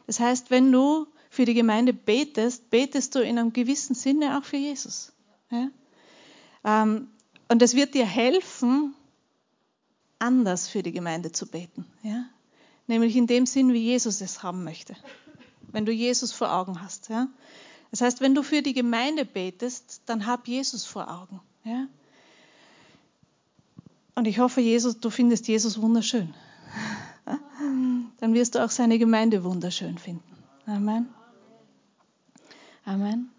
Das 0.06 0.18
heißt, 0.18 0.50
wenn 0.50 0.72
du 0.72 1.06
für 1.32 1.46
die 1.46 1.54
Gemeinde 1.54 1.94
betest, 1.94 2.68
betest 2.68 3.14
du 3.14 3.20
in 3.20 3.38
einem 3.38 3.54
gewissen 3.54 3.94
Sinne 3.94 4.36
auch 4.36 4.44
für 4.44 4.58
Jesus. 4.58 5.14
Ja? 5.50 5.70
Ähm, 6.62 7.08
und 7.48 7.62
es 7.62 7.74
wird 7.74 7.94
dir 7.94 8.04
helfen, 8.04 8.94
anders 10.18 10.68
für 10.68 10.82
die 10.82 10.92
Gemeinde 10.92 11.32
zu 11.32 11.46
beten. 11.46 11.86
Ja? 12.02 12.26
Nämlich 12.86 13.16
in 13.16 13.26
dem 13.26 13.46
Sinn, 13.46 13.72
wie 13.72 13.78
Jesus 13.78 14.20
es 14.20 14.42
haben 14.42 14.62
möchte. 14.62 14.94
Wenn 15.68 15.86
du 15.86 15.92
Jesus 15.92 16.32
vor 16.32 16.52
Augen 16.52 16.82
hast. 16.82 17.08
Ja? 17.08 17.28
Das 17.90 18.02
heißt, 18.02 18.20
wenn 18.20 18.34
du 18.34 18.42
für 18.42 18.60
die 18.60 18.74
Gemeinde 18.74 19.24
betest, 19.24 20.02
dann 20.04 20.26
hab 20.26 20.46
Jesus 20.46 20.84
vor 20.84 21.10
Augen. 21.10 21.40
Ja? 21.64 21.86
Und 24.16 24.26
ich 24.26 24.38
hoffe, 24.38 24.60
Jesus, 24.60 25.00
du 25.00 25.08
findest 25.08 25.48
Jesus 25.48 25.80
wunderschön. 25.80 26.34
Dann 28.20 28.34
wirst 28.34 28.54
du 28.54 28.62
auch 28.62 28.70
seine 28.70 28.98
Gemeinde 28.98 29.44
wunderschön 29.44 29.96
finden. 29.96 30.36
Amen. 30.66 31.08
Amen. 32.84 33.30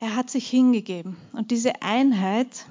Er 0.00 0.14
hat 0.14 0.30
sich 0.30 0.48
hingegeben. 0.48 1.16
Und 1.32 1.50
diese 1.50 1.82
Einheit 1.82 2.66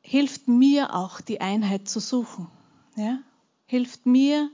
hilft 0.00 0.48
mir 0.48 0.94
auch, 0.94 1.20
die 1.20 1.40
Einheit 1.40 1.88
zu 1.88 2.00
suchen. 2.00 2.48
Ja? 2.96 3.18
Hilft 3.66 4.06
mir, 4.06 4.50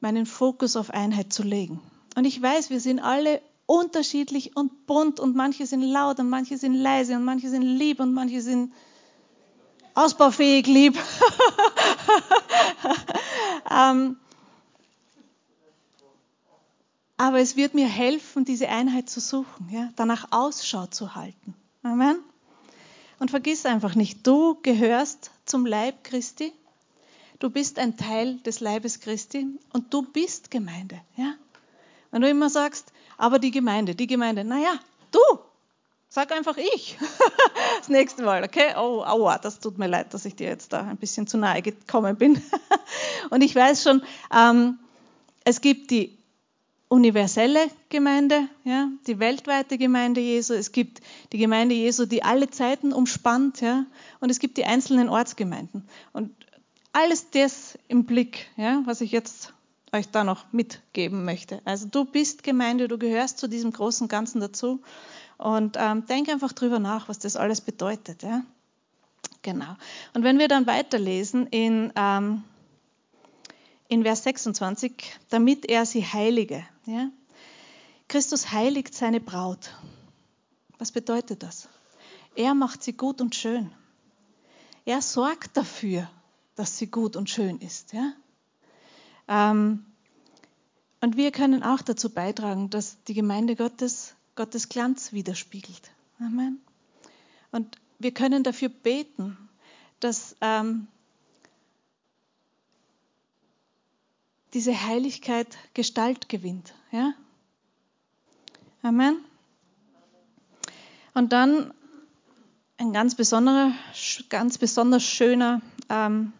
meinen 0.00 0.26
Fokus 0.26 0.74
auf 0.74 0.90
Einheit 0.90 1.32
zu 1.32 1.44
legen. 1.44 1.80
Und 2.16 2.24
ich 2.24 2.42
weiß, 2.42 2.70
wir 2.70 2.80
sind 2.80 2.98
alle 2.98 3.40
unterschiedlich 3.66 4.56
und 4.56 4.86
bunt 4.86 5.20
und 5.20 5.36
manche 5.36 5.66
sind 5.66 5.82
laut 5.82 6.18
und 6.18 6.28
manche 6.28 6.58
sind 6.58 6.74
leise 6.74 7.14
und 7.14 7.24
manche 7.24 7.48
sind 7.48 7.62
lieb 7.62 8.00
und 8.00 8.12
manche 8.12 8.42
sind 8.42 8.72
ausbaufähig 9.94 10.66
lieb. 10.66 10.98
ähm, 13.70 14.16
aber 17.22 17.38
es 17.38 17.54
wird 17.54 17.72
mir 17.74 17.86
helfen, 17.86 18.44
diese 18.44 18.68
Einheit 18.68 19.08
zu 19.08 19.20
suchen, 19.20 19.68
ja? 19.70 19.90
danach 19.94 20.26
Ausschau 20.32 20.86
zu 20.86 21.14
halten. 21.14 21.54
Amen. 21.84 22.18
Und 23.20 23.30
vergiss 23.30 23.64
einfach 23.64 23.94
nicht, 23.94 24.26
du 24.26 24.58
gehörst 24.62 25.30
zum 25.44 25.64
Leib 25.64 26.02
Christi. 26.02 26.52
Du 27.38 27.48
bist 27.48 27.78
ein 27.78 27.96
Teil 27.96 28.38
des 28.38 28.58
Leibes 28.58 28.98
Christi 28.98 29.46
und 29.72 29.94
du 29.94 30.02
bist 30.02 30.50
Gemeinde. 30.50 31.00
Ja? 31.16 31.34
Wenn 32.10 32.22
du 32.22 32.28
immer 32.28 32.50
sagst, 32.50 32.92
aber 33.18 33.38
die 33.38 33.52
Gemeinde, 33.52 33.94
die 33.94 34.08
Gemeinde, 34.08 34.42
naja, 34.42 34.80
du, 35.12 35.20
sag 36.08 36.32
einfach 36.32 36.56
ich. 36.56 36.98
das 37.78 37.88
nächste 37.88 38.24
Mal, 38.24 38.42
okay? 38.42 38.74
Oh, 38.76 39.04
aua, 39.04 39.38
das 39.38 39.60
tut 39.60 39.78
mir 39.78 39.86
leid, 39.86 40.12
dass 40.12 40.24
ich 40.24 40.34
dir 40.34 40.48
jetzt 40.48 40.72
da 40.72 40.80
ein 40.80 40.96
bisschen 40.96 41.28
zu 41.28 41.38
nahe 41.38 41.62
gekommen 41.62 42.16
bin. 42.16 42.42
und 43.30 43.42
ich 43.42 43.54
weiß 43.54 43.84
schon, 43.84 44.02
ähm, 44.34 44.80
es 45.44 45.60
gibt 45.60 45.92
die 45.92 46.18
universelle 46.92 47.70
Gemeinde, 47.88 48.48
ja, 48.64 48.88
die 49.06 49.18
weltweite 49.18 49.78
Gemeinde 49.78 50.20
Jesu. 50.20 50.52
Es 50.52 50.72
gibt 50.72 51.00
die 51.32 51.38
Gemeinde 51.38 51.74
Jesu, 51.74 52.04
die 52.04 52.22
alle 52.22 52.50
Zeiten 52.50 52.92
umspannt, 52.92 53.62
ja, 53.62 53.86
und 54.20 54.28
es 54.28 54.38
gibt 54.38 54.58
die 54.58 54.66
einzelnen 54.66 55.08
Ortsgemeinden. 55.08 55.88
Und 56.12 56.30
alles 56.92 57.30
das 57.30 57.78
im 57.88 58.04
Blick, 58.04 58.50
ja, 58.58 58.82
was 58.84 59.00
ich 59.00 59.10
jetzt 59.10 59.54
euch 59.90 60.10
da 60.10 60.22
noch 60.22 60.44
mitgeben 60.52 61.24
möchte. 61.24 61.62
Also 61.64 61.88
du 61.88 62.04
bist 62.04 62.42
Gemeinde, 62.42 62.88
du 62.88 62.98
gehörst 62.98 63.38
zu 63.38 63.48
diesem 63.48 63.72
großen 63.72 64.08
Ganzen 64.08 64.40
dazu. 64.40 64.82
Und 65.38 65.76
ähm, 65.80 66.04
denk 66.06 66.28
einfach 66.28 66.52
drüber 66.52 66.78
nach, 66.78 67.08
was 67.08 67.18
das 67.18 67.36
alles 67.36 67.62
bedeutet. 67.62 68.22
Ja? 68.22 68.42
Genau. 69.40 69.76
Und 70.12 70.24
wenn 70.24 70.38
wir 70.38 70.48
dann 70.48 70.66
weiterlesen 70.66 71.46
in 71.46 71.92
ähm, 71.96 72.44
in 73.92 74.02
Vers 74.02 74.22
26, 74.24 74.92
damit 75.28 75.66
er 75.66 75.84
sie 75.84 76.04
heilige. 76.04 76.66
Ja? 76.86 77.10
Christus 78.08 78.52
heiligt 78.52 78.94
seine 78.94 79.20
Braut. 79.20 79.74
Was 80.78 80.92
bedeutet 80.92 81.42
das? 81.42 81.68
Er 82.34 82.54
macht 82.54 82.82
sie 82.82 82.94
gut 82.94 83.20
und 83.20 83.34
schön. 83.34 83.70
Er 84.84 85.02
sorgt 85.02 85.56
dafür, 85.56 86.10
dass 86.54 86.78
sie 86.78 86.86
gut 86.86 87.16
und 87.16 87.28
schön 87.28 87.58
ist. 87.58 87.92
Ja? 87.92 88.12
Ähm, 89.28 89.84
und 91.00 91.16
wir 91.16 91.30
können 91.30 91.62
auch 91.62 91.82
dazu 91.82 92.08
beitragen, 92.08 92.70
dass 92.70 92.96
die 93.04 93.14
Gemeinde 93.14 93.56
Gottes 93.56 94.14
Gottes 94.34 94.70
Glanz 94.70 95.12
widerspiegelt. 95.12 95.90
Amen. 96.18 96.60
Und 97.50 97.76
wir 97.98 98.12
können 98.12 98.42
dafür 98.42 98.70
beten, 98.70 99.36
dass 100.00 100.36
ähm, 100.40 100.86
diese 104.54 104.86
Heiligkeit 104.86 105.48
Gestalt 105.74 106.28
gewinnt. 106.28 106.74
Ja? 106.90 107.14
Amen. 108.82 109.18
Und 111.14 111.32
dann 111.32 111.72
ein 112.78 112.92
ganz 112.92 113.14
besonderer, 113.14 113.72
ganz 114.28 114.58
besonders 114.58 115.04
schöner 115.04 115.60
ähm, 115.88 116.32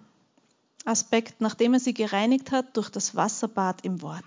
Aspekt, 0.85 1.41
nachdem 1.41 1.75
er 1.75 1.81
sie 1.81 1.95
gereinigt 1.95 2.51
hat 2.51 2.77
durch 2.77 2.91
das 2.91 3.15
Wasserbad 3.15 3.85
im 3.85 4.03
Wort. 4.03 4.25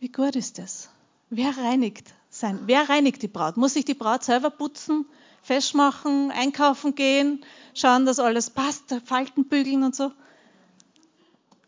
Wie 0.00 0.10
gut 0.10 0.34
ist 0.34 0.58
das? 0.58 0.88
Wer 1.28 1.56
reinigt 1.56 2.12
sein? 2.30 2.60
Wer 2.66 2.88
reinigt 2.88 3.22
die 3.22 3.28
Braut? 3.28 3.56
Muss 3.56 3.74
sich 3.74 3.84
die 3.84 3.94
Braut 3.94 4.24
selber 4.24 4.50
putzen, 4.50 5.06
festmachen, 5.42 6.32
einkaufen 6.32 6.94
gehen, 6.94 7.44
schauen, 7.74 8.06
dass 8.06 8.18
alles 8.18 8.50
passt, 8.50 8.94
Falten 9.04 9.44
bügeln 9.44 9.84
und 9.84 9.94
so? 9.94 10.10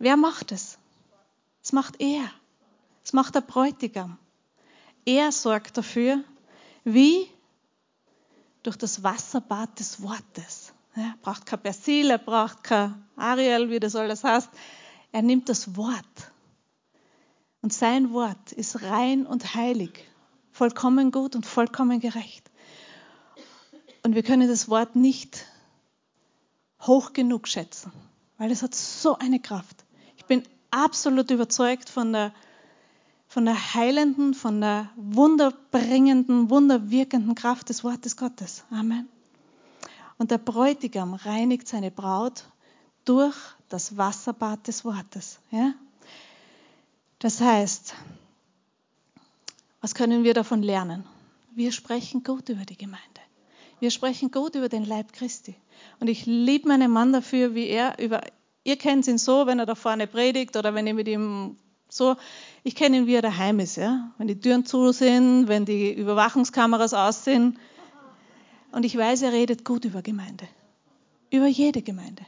Wer 0.03 0.17
macht 0.17 0.51
es? 0.51 0.79
Das 1.63 1.71
macht 1.71 2.01
er. 2.01 2.29
Das 3.05 3.13
macht 3.13 3.37
der 3.37 3.41
Bräutigam. 3.41 4.19
Er 5.05 5.31
sorgt 5.31 5.77
dafür, 5.79 6.25
wie 6.83 7.29
durch 8.65 8.77
das 8.77 9.05
Wasserbad 9.05 9.79
des 9.79 10.03
Wortes. 10.03 10.73
Er 10.97 11.15
braucht 11.23 11.47
kein 11.47 11.63
Persil, 11.63 12.11
er 12.11 12.19
braucht 12.19 12.65
kein 12.65 13.01
Ariel, 13.15 13.71
wie 13.71 13.79
das 13.79 13.95
alles 13.95 14.25
heißt. 14.25 14.51
Er 15.13 15.23
nimmt 15.23 15.49
das 15.49 15.77
Wort. 15.77 16.33
Und 17.61 17.73
sein 17.73 18.13
Wort 18.13 18.51
ist 18.51 18.83
rein 18.83 19.25
und 19.25 19.55
heilig, 19.55 20.05
vollkommen 20.51 21.13
gut 21.13 21.37
und 21.37 21.47
vollkommen 21.47 22.01
gerecht. 22.01 22.51
Und 24.03 24.17
wir 24.17 24.25
können 24.25 24.49
das 24.49 24.69
Wort 24.69 24.97
nicht 24.97 25.47
hoch 26.81 27.13
genug 27.13 27.47
schätzen, 27.47 27.93
weil 28.37 28.51
es 28.51 28.65
hat 28.65 28.75
so 28.75 29.17
eine 29.17 29.39
Kraft. 29.39 29.82
Ich 30.23 30.27
bin 30.27 30.43
absolut 30.71 31.31
überzeugt 31.31 31.89
von 31.89 32.13
der, 32.13 32.33
von 33.29 33.45
der 33.45 33.75
heilenden, 33.75 34.35
von 34.35 34.61
der 34.61 34.91
wunderbringenden, 34.97 36.49
wunderwirkenden 36.49 37.35
Kraft 37.35 37.69
des 37.69 37.85
Wortes 37.85 38.17
Gottes. 38.17 38.65
Amen. 38.71 39.09
Und 40.19 40.31
der 40.31 40.39
Bräutigam 40.39 41.15
reinigt 41.15 41.69
seine 41.69 41.91
Braut 41.91 42.45
durch 43.05 43.37
das 43.69 43.97
Wasserbad 43.97 44.67
des 44.67 44.85
Wortes. 44.85 45.41
Ja? 45.51 45.75
Das 47.19 47.41
heißt, 47.41 47.95
was 49.81 49.95
können 49.95 50.25
wir 50.25 50.35
davon 50.35 50.63
lernen? 50.63 51.05
wir 51.55 51.73
sprechen 51.73 52.23
gut 52.23 52.49
über 52.49 52.65
die 52.65 52.77
Gemeinde. 52.77 53.21
Wir 53.81 53.91
sprechen 53.91 54.31
gut 54.31 54.55
über 54.55 54.69
den 54.69 54.85
Leib 54.85 55.13
Christi. 55.13 55.55
Und 56.01 56.09
ich 56.09 56.25
liebe 56.27 56.69
meinen 56.69 56.91
Mann 56.91 57.13
dafür, 57.13 57.55
wie 57.55 57.67
er 57.67 57.99
über, 57.99 58.23
ihr 58.65 58.77
kennt 58.77 59.07
ihn 59.07 59.19
so, 59.19 59.47
wenn 59.47 59.59
er 59.59 59.67
da 59.67 59.75
vorne 59.75 60.07
predigt 60.07 60.57
oder 60.57 60.75
wenn 60.75 60.87
ihr 60.87 60.95
mit 60.95 61.09
ihm 61.09 61.57
so, 61.89 62.17
ich 62.65 62.75
kenne 62.75 62.97
ihn, 62.97 63.07
wie 63.07 63.15
er 63.15 63.23
daheim 63.23 63.61
ist, 63.61 63.77
ja. 63.77 64.13
Wenn 64.17 64.27
die 64.27 64.41
Türen 64.41 64.65
zu 64.65 64.93
sind, 64.93 65.49
wenn 65.49 65.67
die 65.67 65.93
Überwachungskameras 65.93 66.95
aus 66.95 67.25
sind. 67.25 67.59
Und 68.71 68.85
ich 68.85 68.97
weiß, 68.97 69.23
er 69.23 69.33
redet 69.33 69.65
gut 69.65 69.85
über 69.85 70.01
Gemeinde. 70.01 70.49
Über 71.31 71.47
jede 71.47 71.83
Gemeinde. 71.83 72.23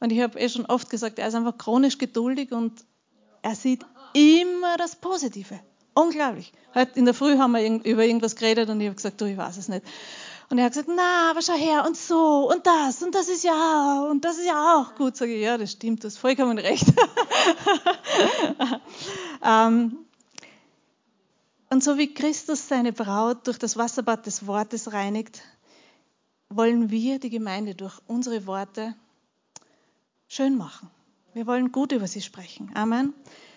Und 0.00 0.10
ich 0.10 0.20
habe 0.20 0.38
eh 0.38 0.48
schon 0.48 0.64
oft 0.66 0.88
gesagt, 0.88 1.18
er 1.18 1.28
ist 1.28 1.34
einfach 1.34 1.58
chronisch 1.58 1.98
geduldig 1.98 2.52
und 2.52 2.72
er 3.42 3.54
sieht 3.54 3.84
immer 4.14 4.76
das 4.78 4.96
Positive. 4.96 5.60
Unglaublich. 5.94 6.52
Heute 6.74 6.98
in 6.98 7.04
der 7.04 7.14
Früh 7.14 7.36
haben 7.38 7.52
wir 7.52 7.84
über 7.84 8.04
irgendwas 8.04 8.36
geredet 8.36 8.70
und 8.70 8.80
ich 8.80 8.86
habe 8.86 8.96
gesagt, 8.96 9.20
du, 9.20 9.26
ich 9.26 9.36
weiß 9.36 9.56
es 9.56 9.68
nicht. 9.68 9.84
Und 10.50 10.58
er 10.58 10.64
hat 10.64 10.72
gesagt, 10.72 10.88
na, 10.94 11.30
aber 11.30 11.42
schau 11.42 11.54
her 11.54 11.84
und 11.86 11.96
so 11.96 12.50
und 12.50 12.66
das 12.66 13.02
und 13.02 13.14
das 13.14 13.28
ist 13.28 13.44
ja 13.44 14.06
und 14.10 14.24
das 14.24 14.38
ist 14.38 14.46
ja 14.46 14.76
auch 14.76 14.94
gut. 14.94 15.16
Sage 15.16 15.34
ich, 15.34 15.42
ja, 15.42 15.58
das 15.58 15.72
stimmt, 15.72 16.02
du 16.02 16.06
hast 16.06 16.16
vollkommen 16.16 16.58
recht. 16.58 16.86
ähm, 19.44 19.98
und 21.68 21.84
so 21.84 21.98
wie 21.98 22.14
Christus 22.14 22.66
seine 22.66 22.94
Braut 22.94 23.46
durch 23.46 23.58
das 23.58 23.76
Wasserbad 23.76 24.24
des 24.24 24.46
Wortes 24.46 24.92
reinigt, 24.92 25.42
wollen 26.48 26.90
wir 26.90 27.18
die 27.18 27.28
Gemeinde 27.28 27.74
durch 27.74 27.98
unsere 28.06 28.46
Worte 28.46 28.94
schön 30.28 30.56
machen. 30.56 30.88
Wir 31.34 31.46
wollen 31.46 31.72
gut 31.72 31.92
über 31.92 32.06
sie 32.06 32.22
sprechen. 32.22 32.70
Amen. 32.72 33.12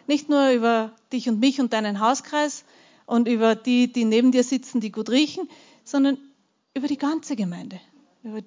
Nicht 0.07 0.27
nur 0.27 0.49
über 0.49 0.91
dich 1.13 1.29
und 1.29 1.39
mich 1.39 1.61
und 1.61 1.71
deinen 1.71 2.01
Hauskreis 2.01 2.65
und 3.05 3.29
über 3.29 3.55
die, 3.55 3.91
die 3.91 4.03
neben 4.03 4.33
dir 4.33 4.43
sitzen, 4.43 4.81
die 4.81 4.91
gut 4.91 5.09
riechen, 5.09 5.47
sondern 5.85 6.17
über 6.73 6.87
die 6.87 6.97
ganze 6.97 7.35
Gemeinde. 7.35 7.79
Über 8.23 8.41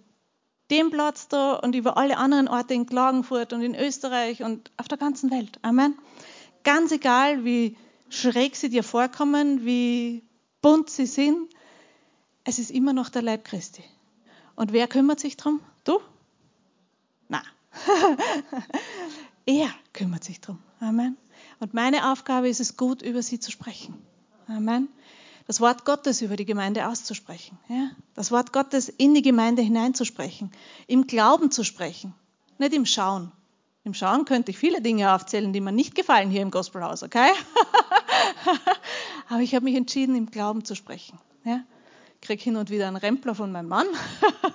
den 0.70 0.90
Platz 0.90 1.28
da 1.28 1.54
und 1.54 1.74
über 1.74 1.96
alle 1.96 2.16
anderen 2.16 2.48
Orte 2.48 2.74
in 2.74 2.86
Klagenfurt 2.86 3.52
und 3.52 3.62
in 3.62 3.74
Österreich 3.74 4.42
und 4.42 4.70
auf 4.76 4.88
der 4.88 4.98
ganzen 4.98 5.30
Welt. 5.30 5.58
Amen. 5.62 5.98
Ganz 6.62 6.90
egal, 6.92 7.44
wie 7.44 7.76
schräg 8.08 8.56
sie 8.56 8.70
dir 8.70 8.82
vorkommen, 8.82 9.64
wie 9.64 10.22
bunt 10.62 10.88
sie 10.88 11.06
sind, 11.06 11.48
es 12.44 12.58
ist 12.58 12.70
immer 12.70 12.92
noch 12.92 13.08
der 13.08 13.22
Leib 13.22 13.44
Christi. 13.44 13.84
Und 14.54 14.72
wer 14.72 14.86
kümmert 14.86 15.20
sich 15.20 15.36
darum? 15.36 15.60
Du? 15.84 16.00
Na. 17.28 17.42
er 19.46 19.68
kümmert 19.92 20.24
sich 20.24 20.40
darum. 20.40 20.62
Amen. 20.80 21.16
Und 21.58 21.74
meine 21.74 22.12
Aufgabe 22.12 22.48
ist 22.48 22.60
es, 22.60 22.76
gut 22.76 23.02
über 23.02 23.22
sie 23.22 23.40
zu 23.40 23.50
sprechen. 23.50 23.94
Amen. 24.46 24.88
Das 25.46 25.60
Wort 25.60 25.84
Gottes 25.84 26.22
über 26.22 26.36
die 26.36 26.46
Gemeinde 26.46 26.88
auszusprechen. 26.88 27.58
Ja? 27.68 27.90
Das 28.14 28.30
Wort 28.30 28.52
Gottes 28.52 28.88
in 28.88 29.14
die 29.14 29.22
Gemeinde 29.22 29.62
hineinzusprechen. 29.62 30.50
Im 30.86 31.06
Glauben 31.06 31.50
zu 31.50 31.64
sprechen. 31.64 32.14
Nicht 32.58 32.72
im 32.72 32.86
Schauen. 32.86 33.30
Im 33.84 33.92
Schauen 33.92 34.24
könnte 34.24 34.50
ich 34.50 34.58
viele 34.58 34.80
Dinge 34.80 35.14
aufzählen, 35.14 35.52
die 35.52 35.60
mir 35.60 35.72
nicht 35.72 35.94
gefallen 35.94 36.30
hier 36.30 36.40
im 36.40 36.50
Gospelhaus, 36.50 37.02
okay? 37.02 37.28
Aber 39.28 39.40
ich 39.40 39.54
habe 39.54 39.64
mich 39.64 39.74
entschieden, 39.74 40.16
im 40.16 40.30
Glauben 40.30 40.64
zu 40.64 40.74
sprechen. 40.74 41.18
Ja? 41.44 41.60
Ich 42.14 42.26
kriege 42.26 42.42
hin 42.42 42.56
und 42.56 42.70
wieder 42.70 42.88
einen 42.88 42.96
Rempler 42.96 43.34
von 43.34 43.52
meinem 43.52 43.68
Mann. 43.68 43.86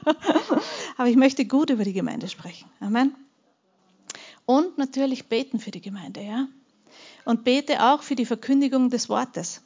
Aber 0.98 1.08
ich 1.08 1.15
möchte 1.15 1.46
gut 1.46 1.69
über 1.69 1.84
die 1.84 1.93
Gemeinde 1.93 2.27
sprechen. 2.27 2.67
Amen. 2.79 3.15
Und 4.48 4.79
natürlich 4.79 5.29
beten 5.29 5.60
für 5.60 5.69
die 5.69 5.81
Gemeinde, 5.81 6.22
ja. 6.22 6.48
Und 7.25 7.43
bete 7.43 7.84
auch 7.84 8.01
für 8.01 8.15
die 8.15 8.25
Verkündigung 8.25 8.89
des 8.89 9.08
Wortes. 9.08 9.62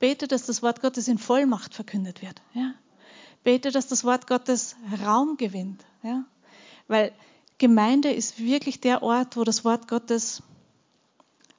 Bete, 0.00 0.26
dass 0.26 0.46
das 0.46 0.62
Wort 0.62 0.80
Gottes 0.80 1.06
in 1.06 1.18
Vollmacht 1.18 1.74
verkündet 1.74 2.22
wird. 2.22 2.42
Ja? 2.54 2.74
Bete, 3.44 3.70
dass 3.70 3.86
das 3.86 4.02
Wort 4.02 4.26
Gottes 4.26 4.74
Raum 5.04 5.36
gewinnt. 5.36 5.84
Ja? 6.02 6.24
Weil 6.88 7.12
Gemeinde 7.58 8.10
ist 8.10 8.40
wirklich 8.40 8.80
der 8.80 9.02
Ort, 9.02 9.36
wo 9.36 9.44
das 9.44 9.64
Wort 9.64 9.86
Gottes 9.86 10.42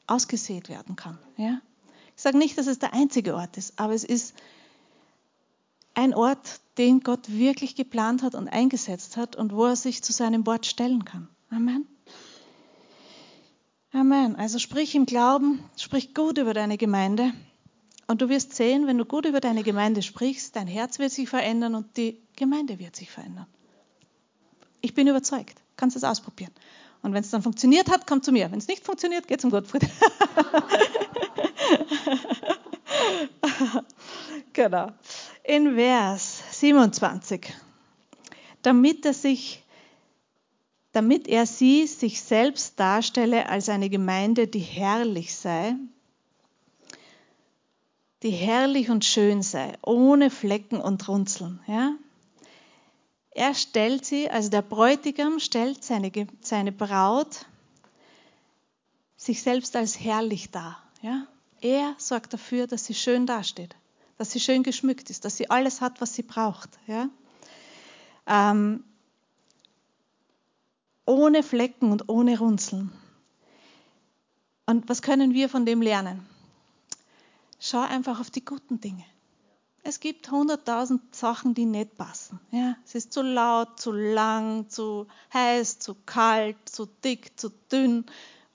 ausgesät 0.07 0.67
werden 0.67 0.95
kann. 0.95 1.19
Ja? 1.37 1.61
Ich 2.15 2.23
sage 2.23 2.37
nicht, 2.37 2.57
dass 2.57 2.67
es 2.67 2.79
der 2.79 2.93
einzige 2.93 3.35
Ort 3.35 3.57
ist, 3.57 3.79
aber 3.79 3.93
es 3.93 4.03
ist 4.03 4.33
ein 5.93 6.13
Ort, 6.13 6.59
den 6.77 7.01
Gott 7.01 7.29
wirklich 7.29 7.75
geplant 7.75 8.23
hat 8.23 8.33
und 8.33 8.47
eingesetzt 8.47 9.17
hat 9.17 9.35
und 9.35 9.53
wo 9.53 9.65
er 9.65 9.75
sich 9.75 10.03
zu 10.03 10.13
seinem 10.13 10.45
Wort 10.47 10.65
stellen 10.65 11.05
kann. 11.05 11.27
Amen. 11.49 11.85
Amen. 13.93 14.35
Also 14.37 14.57
sprich 14.57 14.95
im 14.95 15.05
Glauben, 15.05 15.63
sprich 15.77 16.13
gut 16.13 16.37
über 16.37 16.53
deine 16.53 16.77
Gemeinde. 16.77 17.33
Und 18.11 18.21
du 18.21 18.27
wirst 18.27 18.53
sehen, 18.53 18.87
wenn 18.87 18.97
du 18.97 19.05
gut 19.05 19.25
über 19.25 19.39
deine 19.39 19.63
Gemeinde 19.63 20.01
sprichst, 20.01 20.57
dein 20.57 20.67
Herz 20.67 20.99
wird 20.99 21.13
sich 21.13 21.29
verändern 21.29 21.75
und 21.75 21.95
die 21.95 22.21
Gemeinde 22.35 22.77
wird 22.77 22.93
sich 22.93 23.09
verändern. 23.09 23.47
Ich 24.81 24.93
bin 24.93 25.07
überzeugt. 25.07 25.61
Kannst 25.77 25.95
es 25.95 26.03
ausprobieren. 26.03 26.51
Und 27.01 27.13
wenn 27.13 27.23
es 27.23 27.29
dann 27.29 27.41
funktioniert 27.41 27.89
hat, 27.89 28.05
komm 28.05 28.21
zu 28.21 28.33
mir. 28.33 28.51
Wenn 28.51 28.59
es 28.59 28.67
nicht 28.67 28.83
funktioniert, 28.83 29.29
geh 29.29 29.37
zum 29.37 29.49
Gottfried. 29.49 29.83
genau. 34.51 34.91
In 35.45 35.75
Vers 35.75 36.43
27. 36.51 37.53
Damit 38.61 39.05
er 39.05 39.13
sich 39.13 39.63
damit 40.91 41.29
er 41.29 41.45
sie 41.45 41.87
sich 41.87 42.21
selbst 42.21 42.77
darstelle 42.77 43.47
als 43.47 43.69
eine 43.69 43.89
Gemeinde, 43.89 44.47
die 44.47 44.59
herrlich 44.59 45.33
sei, 45.33 45.77
die 48.23 48.31
herrlich 48.31 48.89
und 48.89 49.03
schön 49.03 49.41
sei, 49.41 49.73
ohne 49.81 50.29
Flecken 50.29 50.79
und 50.79 51.07
Runzeln. 51.07 51.59
Ja? 51.67 51.93
Er 53.31 53.55
stellt 53.55 54.05
sie, 54.05 54.29
also 54.29 54.49
der 54.49 54.61
Bräutigam 54.61 55.39
stellt 55.39 55.83
seine, 55.83 56.11
seine 56.41 56.71
Braut 56.71 57.45
sich 59.17 59.41
selbst 59.41 59.75
als 59.75 59.99
herrlich 59.99 60.51
dar. 60.51 60.81
Ja? 61.01 61.25
Er 61.61 61.95
sorgt 61.97 62.33
dafür, 62.33 62.67
dass 62.67 62.85
sie 62.85 62.93
schön 62.93 63.25
dasteht, 63.25 63.75
dass 64.17 64.31
sie 64.31 64.39
schön 64.39 64.63
geschmückt 64.63 65.09
ist, 65.09 65.25
dass 65.25 65.37
sie 65.37 65.49
alles 65.49 65.81
hat, 65.81 66.01
was 66.01 66.13
sie 66.13 66.23
braucht. 66.23 66.69
Ja? 66.87 67.09
Ähm, 68.27 68.83
ohne 71.05 71.41
Flecken 71.41 71.91
und 71.91 72.07
ohne 72.09 72.37
Runzeln. 72.37 72.91
Und 74.67 74.87
was 74.89 75.01
können 75.01 75.33
wir 75.33 75.49
von 75.49 75.65
dem 75.65 75.81
lernen? 75.81 76.30
Schau 77.63 77.81
einfach 77.81 78.19
auf 78.19 78.31
die 78.31 78.43
guten 78.43 78.81
Dinge. 78.81 79.05
Es 79.83 79.99
gibt 79.99 80.31
hunderttausend 80.31 81.13
Sachen, 81.13 81.53
die 81.53 81.65
nicht 81.65 81.95
passen. 81.95 82.39
Ja, 82.49 82.75
es 82.83 82.95
ist 82.95 83.13
zu 83.13 83.21
laut, 83.21 83.79
zu 83.79 83.91
lang, 83.91 84.67
zu 84.67 85.05
heiß, 85.31 85.77
zu 85.77 85.95
kalt, 86.07 86.57
zu 86.65 86.87
dick, 87.03 87.39
zu 87.39 87.51
dünn, 87.71 88.05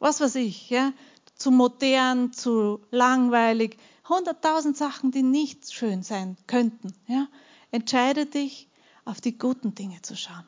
was 0.01 0.21
weiß 0.21 0.35
ich. 0.35 0.71
Ja, 0.71 0.93
zu 1.37 1.53
modern, 1.53 2.33
zu 2.33 2.81
langweilig. 2.91 3.79
Hunderttausend 4.09 4.77
Sachen, 4.77 5.13
die 5.13 5.23
nicht 5.23 5.73
schön 5.73 6.03
sein 6.03 6.37
könnten. 6.49 6.93
Ja, 7.07 7.29
entscheide 7.71 8.27
dich, 8.27 8.69
auf 9.05 9.21
die 9.21 9.39
guten 9.39 9.77
Dinge 9.77 10.03
zu 10.03 10.17
schauen. 10.17 10.45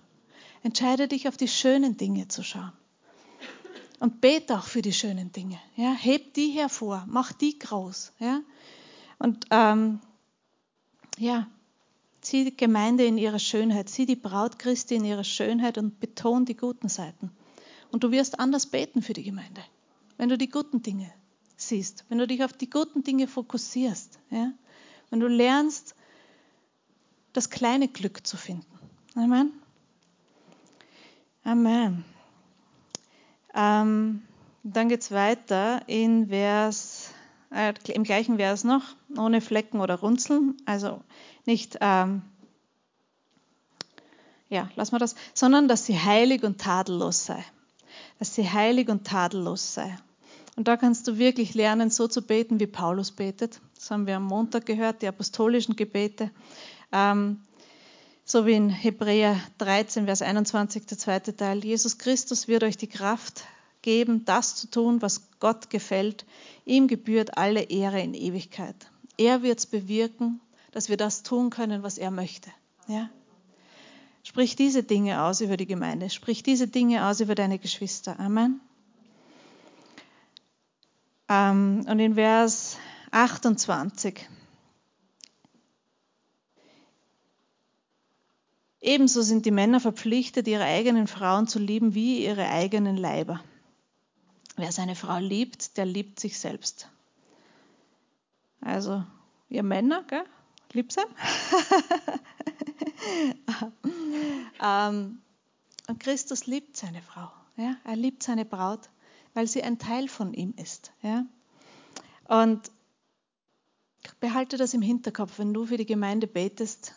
Entscheide 0.65 1.07
dich, 1.07 1.29
auf 1.29 1.37
die 1.37 1.47
schönen 1.47 1.97
Dinge 1.97 2.27
zu 2.27 2.43
schauen. 2.43 2.73
Und 4.01 4.21
bete 4.21 4.57
auch 4.57 4.65
für 4.65 4.83
die 4.83 4.93
schönen 4.93 5.33
Dinge. 5.33 5.59
Ja? 5.77 5.93
Heb 5.93 6.35
die 6.35 6.51
hervor, 6.51 7.05
mach 7.09 7.33
die 7.33 7.59
groß. 7.59 8.13
Ja? 8.21 8.41
Und 9.19 9.47
ähm, 9.51 10.01
ja, 11.19 11.49
sieh 12.21 12.45
die 12.45 12.57
Gemeinde 12.57 13.05
in 13.05 13.19
ihrer 13.19 13.39
Schönheit, 13.39 13.89
sieh 13.89 14.07
die 14.07 14.17
Braut 14.17 14.59
Christi 14.59 14.95
in 14.95 15.05
ihrer 15.05 15.25
Schönheit 15.25 15.79
und 15.79 16.01
beton 16.01 16.45
die 16.45 16.57
guten 16.57 16.89
Seiten. 16.89 17.33
Und 17.91 18.05
du 18.05 18.11
wirst 18.11 18.39
anders 18.39 18.67
beten 18.67 19.03
für 19.03 19.15
die 19.15 19.25
Gemeinde, 19.25 19.63
wenn 20.17 20.29
du 20.29 20.39
die 20.39 20.49
guten 20.49 20.83
Dinge 20.83 21.13
siehst, 21.57 22.05
wenn 22.09 22.19
du 22.19 22.27
dich 22.27 22.45
auf 22.45 22.53
die 22.53 22.71
guten 22.71 23.03
Dinge 23.03 23.27
fokussierst, 23.27 24.19
ja? 24.31 24.53
wenn 25.11 25.21
du 25.21 25.27
lernst, 25.27 25.95
das 27.33 27.51
kleine 27.51 27.89
Glück 27.89 28.27
zu 28.27 28.37
finden. 28.37 28.67
Amen. 29.15 29.53
Amen. 31.45 32.05
Ähm, 33.59 34.23
dann 34.63 34.89
geht 34.89 35.01
es 35.01 35.11
weiter 35.11 35.83
in 35.89 36.29
Vers, 36.29 37.11
äh, 37.51 37.75
im 37.89 38.05
gleichen 38.05 38.37
Vers 38.37 38.63
noch, 38.63 38.83
ohne 39.17 39.41
Flecken 39.41 39.81
oder 39.81 39.97
Runzeln, 39.97 40.57
also 40.65 41.01
nicht, 41.45 41.77
ähm, 41.81 42.23
ja, 44.49 44.71
lassen 44.77 44.93
wir 44.93 45.01
das, 45.01 45.17
sondern 45.35 45.67
dass 45.67 45.87
sie 45.87 45.99
heilig 45.99 46.45
und 46.45 46.61
tadellos 46.61 47.27
sei. 47.27 47.45
Dass 48.21 48.35
sie 48.35 48.49
heilig 48.49 48.89
und 48.89 49.05
tadellos 49.05 49.75
sei. 49.75 49.97
Und 50.55 50.69
da 50.69 50.77
kannst 50.77 51.09
du 51.09 51.19
wirklich 51.19 51.55
lernen, 51.55 51.91
so 51.91 52.07
zu 52.07 52.23
beten, 52.23 52.61
wie 52.61 52.67
Paulus 52.67 53.11
betet. 53.11 53.61
Das 53.75 53.91
haben 53.91 54.07
wir 54.07 54.17
am 54.17 54.25
Montag 54.25 54.67
gehört, 54.67 55.03
die 55.03 55.09
apostolischen 55.09 55.75
Gebete. 55.75 56.31
Ähm, 56.93 57.41
so 58.29 58.45
wie 58.45 58.53
in 58.53 58.69
Hebräer 58.69 59.41
13, 59.57 60.05
Vers 60.05 60.21
21, 60.21 60.85
der 60.85 60.99
zweite 60.99 61.35
Teil. 61.35 61.65
Jesus 61.65 61.97
Christus 61.97 62.47
wird 62.47 62.63
euch 62.63 62.77
die 62.77 62.87
Kraft 62.87 63.45
geben, 63.81 64.27
das 64.27 64.55
zu 64.55 64.71
tun, 64.71 65.01
was 65.01 65.31
Gott 65.41 65.71
gefällt. 65.71 66.27
Ihm 66.67 66.89
gebührt 66.89 67.39
alle 67.39 67.63
Ehre 67.63 68.03
in 68.03 68.13
Ewigkeit. 68.13 68.77
Er 69.17 69.43
wird 69.43 69.61
es 69.61 69.67
bewirken, 69.67 70.43
dass 70.73 70.91
wir 70.91 70.99
das 70.99 71.23
tun 71.23 71.49
können, 71.49 71.83
was 71.83 71.97
er 71.97 72.11
möchte. 72.11 72.51
Ja? 72.87 73.09
Sprich 74.23 74.57
diese 74.57 74.83
Dinge 74.83 75.23
aus 75.23 75.41
über 75.41 75.57
die 75.57 75.67
Gemeinde. 75.67 76.11
Sprich 76.11 76.43
diese 76.43 76.69
Dinge 76.69 77.07
aus 77.07 77.21
über 77.21 77.35
deine 77.35 77.59
Geschwister. 77.59 78.21
Amen. 78.21 78.61
Ähm, 81.31 81.87
und 81.89 81.99
in 81.99 82.17
Vers 82.17 82.77
28. 83.11 84.29
Ebenso 88.81 89.23
sind 89.23 89.45
die 89.45 89.51
Männer 89.51 89.81
verpflichtet, 89.81 90.47
ihre 90.47 90.65
eigenen 90.65 91.07
Frauen 91.07 91.49
zu 91.49 91.59
lieben 91.59 91.95
wie 91.95 92.25
ihre 92.25 92.49
eigenen 92.49 92.97
Leiber. 92.97 93.43
Wer 94.57 94.73
seine 94.73 94.95
Frau 94.95 95.19
liebt, 95.19 95.77
der 95.77 95.85
liebt 95.85 96.21
sich 96.21 96.39
selbst. 96.39 96.89
Also, 98.61 99.05
ihr 99.49 99.63
Männer, 99.63 100.05
gell? 100.05 100.25
lieb 100.73 100.93
sein. 100.93 101.07
ähm, 104.63 105.23
und 105.89 106.01
Christus 106.01 106.47
liebt 106.47 106.77
seine 106.77 107.03
Frau. 107.03 107.31
Ja? 107.57 107.77
Er 107.85 107.97
liebt 107.97 108.23
seine 108.23 108.45
Braut, 108.45 108.91
weil 109.35 109.47
sie 109.47 109.63
ein 109.63 109.79
Teil 109.79 110.09
von 110.09 110.35
ihm 110.35 110.55
ist. 110.57 110.93
Ja? 111.03 111.25
Und 112.29 112.71
behalte 114.21 114.57
das 114.57 114.75
im 114.75 114.83
Hinterkopf, 114.83 115.39
wenn 115.39 115.55
du 115.55 115.67
für 115.67 115.77
die 115.77 115.87
Gemeinde 115.87 116.27
betest. 116.27 116.95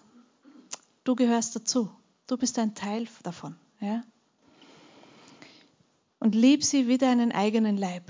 Du 1.03 1.15
gehörst 1.15 1.55
dazu. 1.55 1.89
Du 2.27 2.37
bist 2.37 2.57
ein 2.59 2.75
Teil 2.75 3.07
davon. 3.23 3.55
Ja? 3.79 4.03
Und 6.19 6.35
lieb 6.35 6.63
sie 6.63 6.87
wie 6.87 6.97
deinen 6.97 7.31
eigenen 7.31 7.77
Leib. 7.77 8.03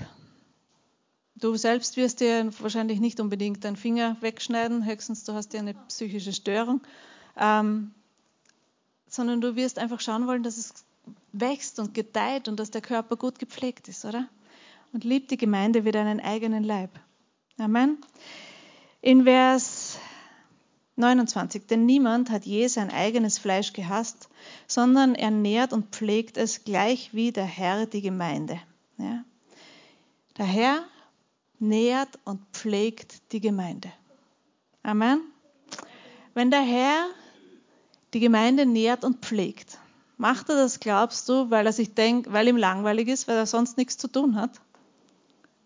Du 1.34 1.56
selbst 1.56 1.96
wirst 1.96 2.20
dir 2.20 2.50
wahrscheinlich 2.60 3.00
nicht 3.00 3.18
unbedingt 3.18 3.64
deinen 3.64 3.76
Finger 3.76 4.16
wegschneiden, 4.20 4.84
höchstens 4.84 5.24
du 5.24 5.32
hast 5.32 5.54
ja 5.54 5.60
eine 5.60 5.74
psychische 5.88 6.32
Störung, 6.32 6.82
ähm, 7.36 7.92
sondern 9.08 9.40
du 9.40 9.56
wirst 9.56 9.78
einfach 9.78 10.00
schauen 10.00 10.26
wollen, 10.26 10.42
dass 10.42 10.56
es 10.56 10.84
wächst 11.32 11.80
und 11.80 11.94
gedeiht 11.94 12.46
und 12.46 12.60
dass 12.60 12.70
der 12.70 12.82
Körper 12.82 13.16
gut 13.16 13.38
gepflegt 13.38 13.88
ist, 13.88 14.04
oder? 14.04 14.28
Und 14.92 15.04
lieb 15.04 15.28
die 15.28 15.36
Gemeinde 15.36 15.84
wie 15.84 15.90
deinen 15.90 16.20
eigenen 16.20 16.62
Leib. 16.62 16.90
Amen. 17.58 17.98
In 19.00 19.24
Vers 19.24 19.98
29, 20.96 21.66
denn 21.66 21.86
niemand 21.86 22.30
hat 22.30 22.44
je 22.44 22.66
sein 22.68 22.90
eigenes 22.90 23.38
Fleisch 23.38 23.72
gehasst, 23.72 24.28
sondern 24.66 25.14
er 25.14 25.30
nährt 25.30 25.72
und 25.72 25.94
pflegt 25.94 26.36
es 26.36 26.64
gleich 26.64 27.14
wie 27.14 27.32
der 27.32 27.46
Herr 27.46 27.86
die 27.86 28.02
Gemeinde. 28.02 28.60
Ja? 28.98 29.24
Der 30.36 30.46
Herr 30.46 30.84
nährt 31.58 32.18
und 32.24 32.40
pflegt 32.52 33.32
die 33.32 33.40
Gemeinde. 33.40 33.90
Amen. 34.82 35.20
Wenn 36.34 36.50
der 36.50 36.62
Herr 36.62 37.06
die 38.12 38.20
Gemeinde 38.20 38.66
nährt 38.66 39.04
und 39.04 39.24
pflegt, 39.24 39.78
macht 40.18 40.50
er 40.50 40.56
das, 40.56 40.80
glaubst 40.80 41.28
du, 41.28 41.50
weil 41.50 41.66
er 41.66 41.72
sich 41.72 41.94
denkt, 41.94 42.32
weil 42.32 42.48
ihm 42.48 42.56
langweilig 42.56 43.08
ist, 43.08 43.28
weil 43.28 43.36
er 43.36 43.46
sonst 43.46 43.78
nichts 43.78 43.96
zu 43.96 44.08
tun 44.08 44.36
hat? 44.36 44.60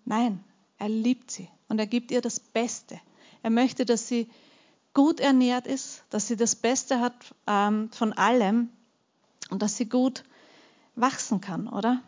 Nein, 0.04 0.44
er 0.78 0.88
liebt 0.88 1.30
sie 1.30 1.48
und 1.68 1.78
er 1.78 1.86
gibt 1.86 2.10
ihr 2.10 2.20
das 2.20 2.38
Beste. 2.38 3.00
Er 3.42 3.50
möchte, 3.50 3.84
dass 3.84 4.06
sie 4.06 4.28
gut 4.96 5.20
ernährt 5.20 5.68
ist, 5.68 6.02
dass 6.10 6.26
sie 6.26 6.36
das 6.36 6.56
Beste 6.56 7.00
hat 7.00 7.14
ähm, 7.46 7.90
von 7.92 8.12
allem 8.14 8.70
und 9.50 9.62
dass 9.62 9.76
sie 9.76 9.88
gut 9.88 10.24
wachsen 10.94 11.40
kann, 11.40 11.68
oder? 11.68 12.02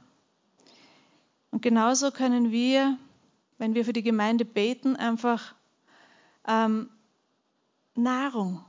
Und 1.51 1.63
genauso 1.63 2.11
können 2.11 2.51
wir 2.51 2.99
wenn 3.59 3.75
wir 3.75 3.85
für 3.85 3.93
die 3.93 4.03
Gemeinde 4.03 4.45
beten, 4.45 4.97
einfach 4.97 5.55
ähm, 6.47 6.89
Nahrung 7.95 8.65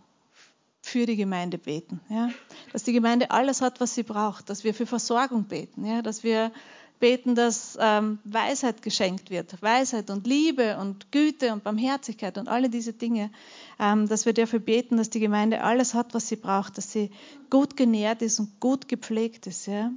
für 0.82 1.05
die 1.05 1.15
Gemeinde 1.15 1.60
beten. 1.60 2.01
Ja? 2.10 2.29
Dass 2.73 2.84
die 2.84 2.93
Gemeinde 2.93 3.32
alles 3.32 3.62
hat, 3.62 3.79
was 3.79 3.93
sie 3.93 4.03
braucht, 4.03 4.49
dass 4.49 4.63
wir 4.63 4.73
für 4.73 4.88
Versorgung 4.88 5.45
beten, 5.45 5.86
ja? 5.86 6.01
dass 6.01 6.23
wir 6.23 6.51
beten, 7.00 7.36
dass 7.36 7.78
ähm, 7.80 8.20
Weisheit 8.24 8.82
geschenkt 8.82 9.30
wird, 9.30 9.62
Weisheit 9.62 10.10
und 10.10 10.28
Liebe 10.28 10.78
und 10.78 11.12
Güte 11.12 11.54
und 11.54 11.64
Barmherzigkeit 11.64 12.38
und 12.38 12.48
alle 12.48 12.70
diese 12.70 12.94
Dinge, 12.94 13.32
ähm, 13.80 14.08
dass 14.08 14.26
wir 14.26 14.34
dafür 14.34 14.60
beten, 14.60 14.98
dass 14.98 15.10
die 15.10 15.20
Gemeinde 15.20 15.64
alles 15.64 15.94
hat, 15.94 16.14
was 16.14 16.28
sie 16.28 16.36
braucht, 16.36 16.78
dass 16.78 16.92
sie 16.92 17.12
gut 17.50 17.78
genährt 17.78 18.22
ist 18.22 18.40
und 18.40 18.60
gut 18.60 18.88
gepflegt 18.88 19.48
ist. 19.48 19.68
Ja? 19.68 19.92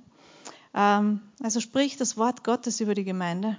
Ähm, 0.75 1.21
also 1.43 1.61
sprich 1.61 1.97
das 1.97 2.17
Wort 2.17 2.45
Gottes 2.45 2.81
über 2.81 2.95
die 2.95 3.05
Gemeinde. 3.05 3.59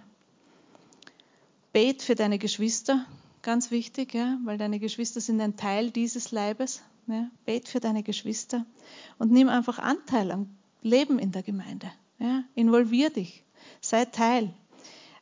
Bet 1.73 2.01
für 2.01 2.15
deine 2.15 2.37
Geschwister, 2.37 3.05
ganz 3.41 3.71
wichtig, 3.71 4.13
ja, 4.13 4.37
weil 4.45 4.57
deine 4.57 4.79
Geschwister 4.79 5.19
sind 5.21 5.41
ein 5.41 5.57
Teil 5.57 5.89
dieses 5.91 6.31
Leibes. 6.31 6.81
Ja. 7.07 7.27
Bet 7.45 7.67
für 7.67 7.81
deine 7.81 8.03
Geschwister 8.03 8.65
und 9.17 9.31
nimm 9.31 9.49
einfach 9.49 9.79
Anteil 9.79 10.31
am 10.31 10.55
Leben 10.81 11.19
in 11.19 11.31
der 11.33 11.43
Gemeinde. 11.43 11.91
Ja. 12.23 12.45
Involvier 12.55 13.09
dich, 13.09 13.43
sei 13.81 14.05
Teil. 14.05 14.53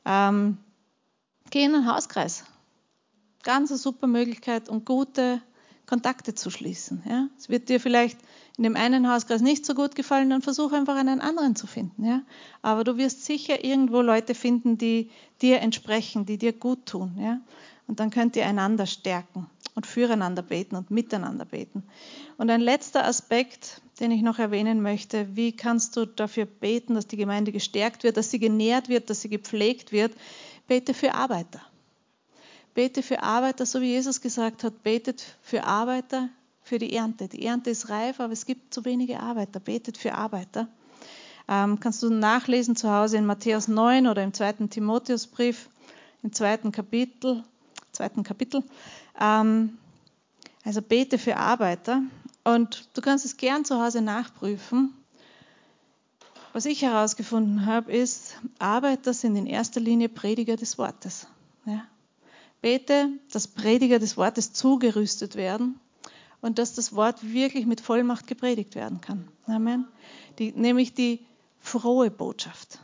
Ähm, 0.06 0.60
geh 1.50 1.64
in 1.64 1.74
einen 1.74 1.92
Hauskreis. 1.92 2.44
Ganz 3.42 3.72
eine 3.72 3.80
super 3.80 4.06
Möglichkeit, 4.06 4.70
um 4.70 4.86
gute 4.86 5.42
Kontakte 5.88 6.36
zu 6.36 6.52
schließen. 6.52 7.02
Ja. 7.10 7.28
Es 7.40 7.50
wird 7.50 7.70
dir 7.70 7.80
vielleicht 7.80 8.20
in 8.56 8.64
dem 8.64 8.76
einen 8.76 9.10
Hauskreis 9.10 9.42
nicht 9.42 9.66
so 9.66 9.74
gut 9.74 9.96
gefallen, 9.96 10.30
dann 10.30 10.44
versuche 10.44 10.76
einfach 10.76 10.96
einen 10.96 11.22
anderen 11.22 11.56
zu 11.56 11.66
finden. 11.66 12.06
Ja? 12.06 12.22
Aber 12.62 12.84
du 12.84 12.98
wirst 12.98 13.26
sicher 13.26 13.64
irgendwo 13.64 14.02
Leute 14.02 14.36
finden, 14.36 14.78
die 14.78 15.10
dir 15.42 15.60
entsprechen, 15.62 16.28
die 16.28 16.38
dir 16.38 16.54
gut 16.54 16.86
tun. 16.86 17.18
Ja? 17.20 17.42
Und 17.88 18.00
dann 18.00 18.12
könnt 18.12 18.36
ihr 18.36 18.46
einander 18.46 18.86
stärken 18.86 19.50
und 19.76 19.88
füreinander 19.88 20.42
beten 20.42 20.76
und 20.76 20.92
miteinander 20.92 21.46
beten. 21.46 21.84
Und 22.38 22.50
ein 22.50 22.62
letzter 22.62 23.06
Aspekt, 23.06 23.82
den 24.00 24.12
ich 24.12 24.22
noch 24.22 24.40
erwähnen 24.40 24.82
möchte, 24.82 25.36
wie 25.36 25.52
kannst 25.52 25.96
du 25.96 26.06
dafür 26.06 26.46
beten, 26.46 26.96
dass 26.96 27.08
die 27.08 27.18
Gemeinde 27.18 27.52
gestärkt 27.52 28.04
wird, 28.04 28.18
dass 28.18 28.32
sie 28.32 28.40
genährt 28.40 28.90
wird, 28.90 29.10
dass 29.10 29.22
sie 29.22 29.30
gepflegt 29.30 29.92
wird? 29.92 30.14
Bete 30.68 30.94
für 30.94 31.14
Arbeiter. 31.14 31.62
Bete 32.74 33.04
für 33.04 33.24
Arbeiter, 33.24 33.66
so 33.66 33.82
wie 33.82 33.92
Jesus 33.92 34.22
gesagt 34.22 34.64
hat, 34.64 34.84
betet 34.84 35.38
für 35.42 35.64
Arbeiter 35.66 36.30
für 36.64 36.80
die 36.80 36.94
Ernte. 36.96 37.28
Die 37.28 37.46
Ernte 37.46 37.70
ist 37.70 37.90
reif, 37.90 38.20
aber 38.20 38.34
es 38.34 38.46
gibt 38.46 38.74
zu 38.74 38.86
wenige 38.86 39.20
Arbeiter. 39.20 39.60
Betet 39.60 39.98
für 39.98 40.14
Arbeiter. 40.14 40.68
Ähm, 41.48 41.80
kannst 41.80 42.02
du 42.04 42.10
nachlesen 42.10 42.76
zu 42.76 42.90
Hause 42.90 43.18
in 43.18 43.26
Matthäus 43.26 43.68
9 43.68 44.08
oder 44.08 44.24
im 44.24 44.34
zweiten 44.34 44.70
Timotheusbrief, 44.70 45.70
im 46.24 46.32
zweiten 46.32 46.72
Kapitel. 46.72 47.44
Zweiten 48.02 48.24
Kapitel. 48.24 48.64
Ähm, 49.20 49.78
also 50.64 50.82
bete 50.82 51.20
für 51.20 51.38
Arbeiter. 51.38 52.02
Und 52.44 52.90
du 52.96 53.02
kannst 53.02 53.26
es 53.26 53.38
gern 53.38 53.64
zu 53.64 53.80
Hause 53.80 54.02
nachprüfen. 54.02 54.92
Was 56.52 56.66
ich 56.66 56.82
herausgefunden 56.82 57.68
habe, 57.68 57.92
ist, 57.92 58.38
Arbeiter 58.58 59.14
sind 59.14 59.36
in 59.36 59.46
erster 59.46 59.80
Linie 59.80 60.10
Prediger 60.10 60.56
des 60.56 60.80
Wortes. 60.80 61.28
Ja. 61.68 61.84
Bete, 62.64 63.10
dass 63.32 63.48
Prediger 63.48 64.00
des 64.00 64.18
Wortes 64.18 64.52
zugerüstet 64.52 65.36
werden 65.36 65.80
und 66.42 66.58
dass 66.58 66.74
das 66.74 66.96
Wort 66.96 67.24
wirklich 67.24 67.68
mit 67.68 67.82
Vollmacht 67.82 68.26
gepredigt 68.26 68.74
werden 68.74 69.00
kann. 69.02 69.28
Amen. 69.46 69.88
Die, 70.40 70.54
nämlich 70.54 70.96
die 70.96 71.20
frohe 71.60 72.10
Botschaft. 72.10 72.80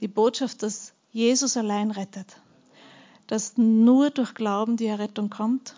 Die 0.00 0.06
Botschaft, 0.06 0.62
dass 0.62 0.92
Jesus 1.10 1.56
allein 1.56 1.90
rettet. 1.90 2.36
Dass 3.26 3.56
nur 3.56 4.10
durch 4.10 4.34
Glauben 4.34 4.76
die 4.76 4.86
Errettung 4.86 5.30
kommt. 5.30 5.76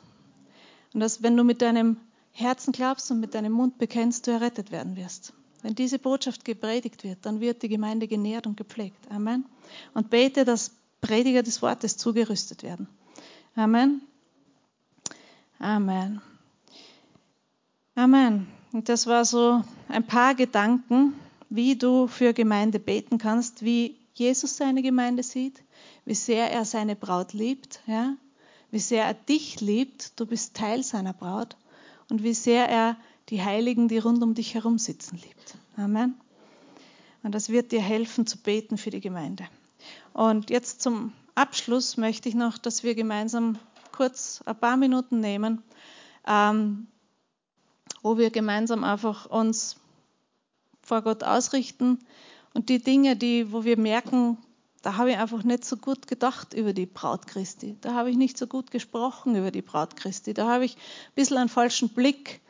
Und 0.92 1.00
dass, 1.00 1.22
wenn 1.22 1.36
du 1.36 1.44
mit 1.44 1.62
deinem 1.62 1.98
Herzen 2.32 2.72
glaubst 2.72 3.10
und 3.10 3.20
mit 3.20 3.34
deinem 3.34 3.52
Mund 3.52 3.78
bekennst, 3.78 4.26
du 4.26 4.30
errettet 4.30 4.70
werden 4.70 4.96
wirst. 4.96 5.32
Wenn 5.62 5.74
diese 5.74 5.98
Botschaft 5.98 6.44
gepredigt 6.44 7.02
wird, 7.02 7.18
dann 7.22 7.40
wird 7.40 7.62
die 7.62 7.68
Gemeinde 7.68 8.06
genährt 8.08 8.46
und 8.46 8.56
gepflegt. 8.56 9.10
Amen. 9.10 9.46
Und 9.94 10.10
bete, 10.10 10.44
dass 10.44 10.70
Prediger 11.00 11.42
des 11.42 11.62
Wortes 11.62 11.96
zugerüstet 11.96 12.62
werden. 12.62 12.88
Amen. 13.54 14.02
Amen. 15.58 16.20
Amen. 17.94 18.46
Und 18.72 18.88
das 18.88 19.06
war 19.06 19.24
so 19.24 19.64
ein 19.88 20.06
paar 20.06 20.34
Gedanken, 20.34 21.14
wie 21.48 21.76
du 21.76 22.06
für 22.06 22.34
Gemeinde 22.34 22.78
beten 22.78 23.18
kannst, 23.18 23.64
wie 23.64 23.96
Jesus 24.14 24.56
seine 24.56 24.82
Gemeinde 24.82 25.22
sieht, 25.22 25.62
wie 26.06 26.14
sehr 26.14 26.50
er 26.50 26.64
seine 26.64 26.96
Braut 26.96 27.34
liebt, 27.34 27.80
ja? 27.86 28.16
wie 28.70 28.78
sehr 28.78 29.04
er 29.04 29.14
dich 29.14 29.60
liebt, 29.60 30.18
du 30.18 30.24
bist 30.24 30.54
Teil 30.54 30.82
seiner 30.82 31.12
Braut 31.12 31.56
und 32.08 32.22
wie 32.22 32.32
sehr 32.32 32.68
er 32.68 32.96
die 33.28 33.42
Heiligen, 33.42 33.88
die 33.88 33.98
rund 33.98 34.22
um 34.22 34.34
dich 34.34 34.54
herum 34.54 34.78
sitzen, 34.78 35.16
liebt. 35.16 35.58
Amen. 35.76 36.14
Und 37.22 37.34
das 37.34 37.50
wird 37.50 37.72
dir 37.72 37.82
helfen 37.82 38.26
zu 38.26 38.38
beten 38.38 38.78
für 38.78 38.90
die 38.90 39.00
Gemeinde. 39.00 39.48
Und 40.12 40.48
jetzt 40.48 40.80
zum 40.80 41.12
Abschluss 41.34 41.96
möchte 41.96 42.28
ich 42.28 42.36
noch, 42.36 42.56
dass 42.56 42.84
wir 42.84 42.94
gemeinsam 42.94 43.58
kurz 43.90 44.42
ein 44.46 44.58
paar 44.58 44.76
Minuten 44.76 45.18
nehmen, 45.20 45.62
ähm, 46.26 46.86
wo 48.02 48.16
wir 48.16 48.30
gemeinsam 48.30 48.84
einfach 48.84 49.26
uns 49.26 49.76
vor 50.82 51.02
Gott 51.02 51.24
ausrichten 51.24 51.98
und 52.54 52.68
die 52.68 52.78
Dinge, 52.78 53.16
die, 53.16 53.52
wo 53.52 53.64
wir 53.64 53.76
merken, 53.76 54.38
da 54.86 54.98
habe 54.98 55.10
ich 55.10 55.16
einfach 55.16 55.42
nicht 55.42 55.64
so 55.64 55.76
gut 55.76 56.06
gedacht 56.06 56.54
über 56.54 56.72
die 56.72 56.86
Braut 56.86 57.26
Christi. 57.26 57.76
Da 57.80 57.94
habe 57.94 58.08
ich 58.08 58.16
nicht 58.16 58.38
so 58.38 58.46
gut 58.46 58.70
gesprochen 58.70 59.34
über 59.34 59.50
die 59.50 59.60
Braut 59.60 59.96
Christi. 59.96 60.32
Da 60.32 60.46
habe 60.46 60.64
ich 60.64 60.76
ein 60.76 61.14
bisschen 61.16 61.38
einen 61.38 61.48
falschen 61.48 61.88
Blick. 61.88 62.40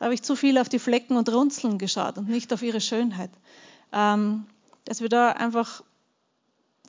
Da 0.00 0.06
habe 0.06 0.14
ich 0.14 0.24
zu 0.24 0.34
viel 0.34 0.58
auf 0.58 0.68
die 0.68 0.80
Flecken 0.80 1.16
und 1.16 1.28
Runzeln 1.28 1.78
geschaut 1.78 2.18
und 2.18 2.28
nicht 2.28 2.52
auf 2.52 2.62
ihre 2.62 2.80
Schönheit. 2.80 3.30
Ähm, 3.92 4.44
dass 4.86 5.02
wir 5.02 5.08
da 5.08 5.30
einfach 5.30 5.84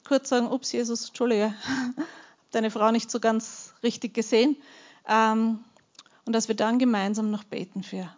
kurz 0.08 0.30
sagen, 0.30 0.48
ups, 0.48 0.72
Jesus, 0.72 1.10
Entschuldige, 1.10 1.54
habe 1.68 2.08
deine 2.50 2.72
Frau 2.72 2.90
nicht 2.90 3.12
so 3.12 3.20
ganz 3.20 3.76
richtig 3.84 4.16
gesehen. 4.16 4.58
Ähm, 5.08 5.60
und 6.26 6.34
dass 6.34 6.48
wir 6.48 6.56
dann 6.56 6.80
gemeinsam 6.80 7.30
noch 7.30 7.44
beten 7.44 7.84
für 7.84 8.10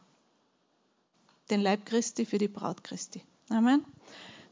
den 1.49 1.59
Leib 1.59 1.85
Christi, 1.85 2.25
für 2.25 2.37
die 2.37 2.47
Braut 2.47 2.81
Christi. 2.85 3.21
Amen. 3.49 3.83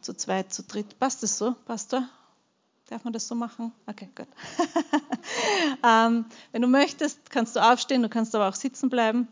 Zu 0.01 0.17
zweit, 0.17 0.53
zu 0.53 0.63
dritt. 0.63 0.99
Passt 0.99 1.23
das 1.23 1.37
so, 1.37 1.55
Pastor? 1.65 2.09
Darf 2.89 3.03
man 3.03 3.13
das 3.13 3.27
so 3.27 3.33
machen? 3.33 3.71
Okay, 3.87 4.09
gut. 4.15 4.27
ähm, 5.83 6.25
wenn 6.51 6.61
du 6.61 6.67
möchtest, 6.67 7.31
kannst 7.31 7.55
du 7.55 7.59
aufstehen, 7.59 8.03
du 8.03 8.09
kannst 8.09 8.35
aber 8.35 8.47
auch 8.47 8.53
sitzen 8.53 8.89
bleiben. 8.89 9.27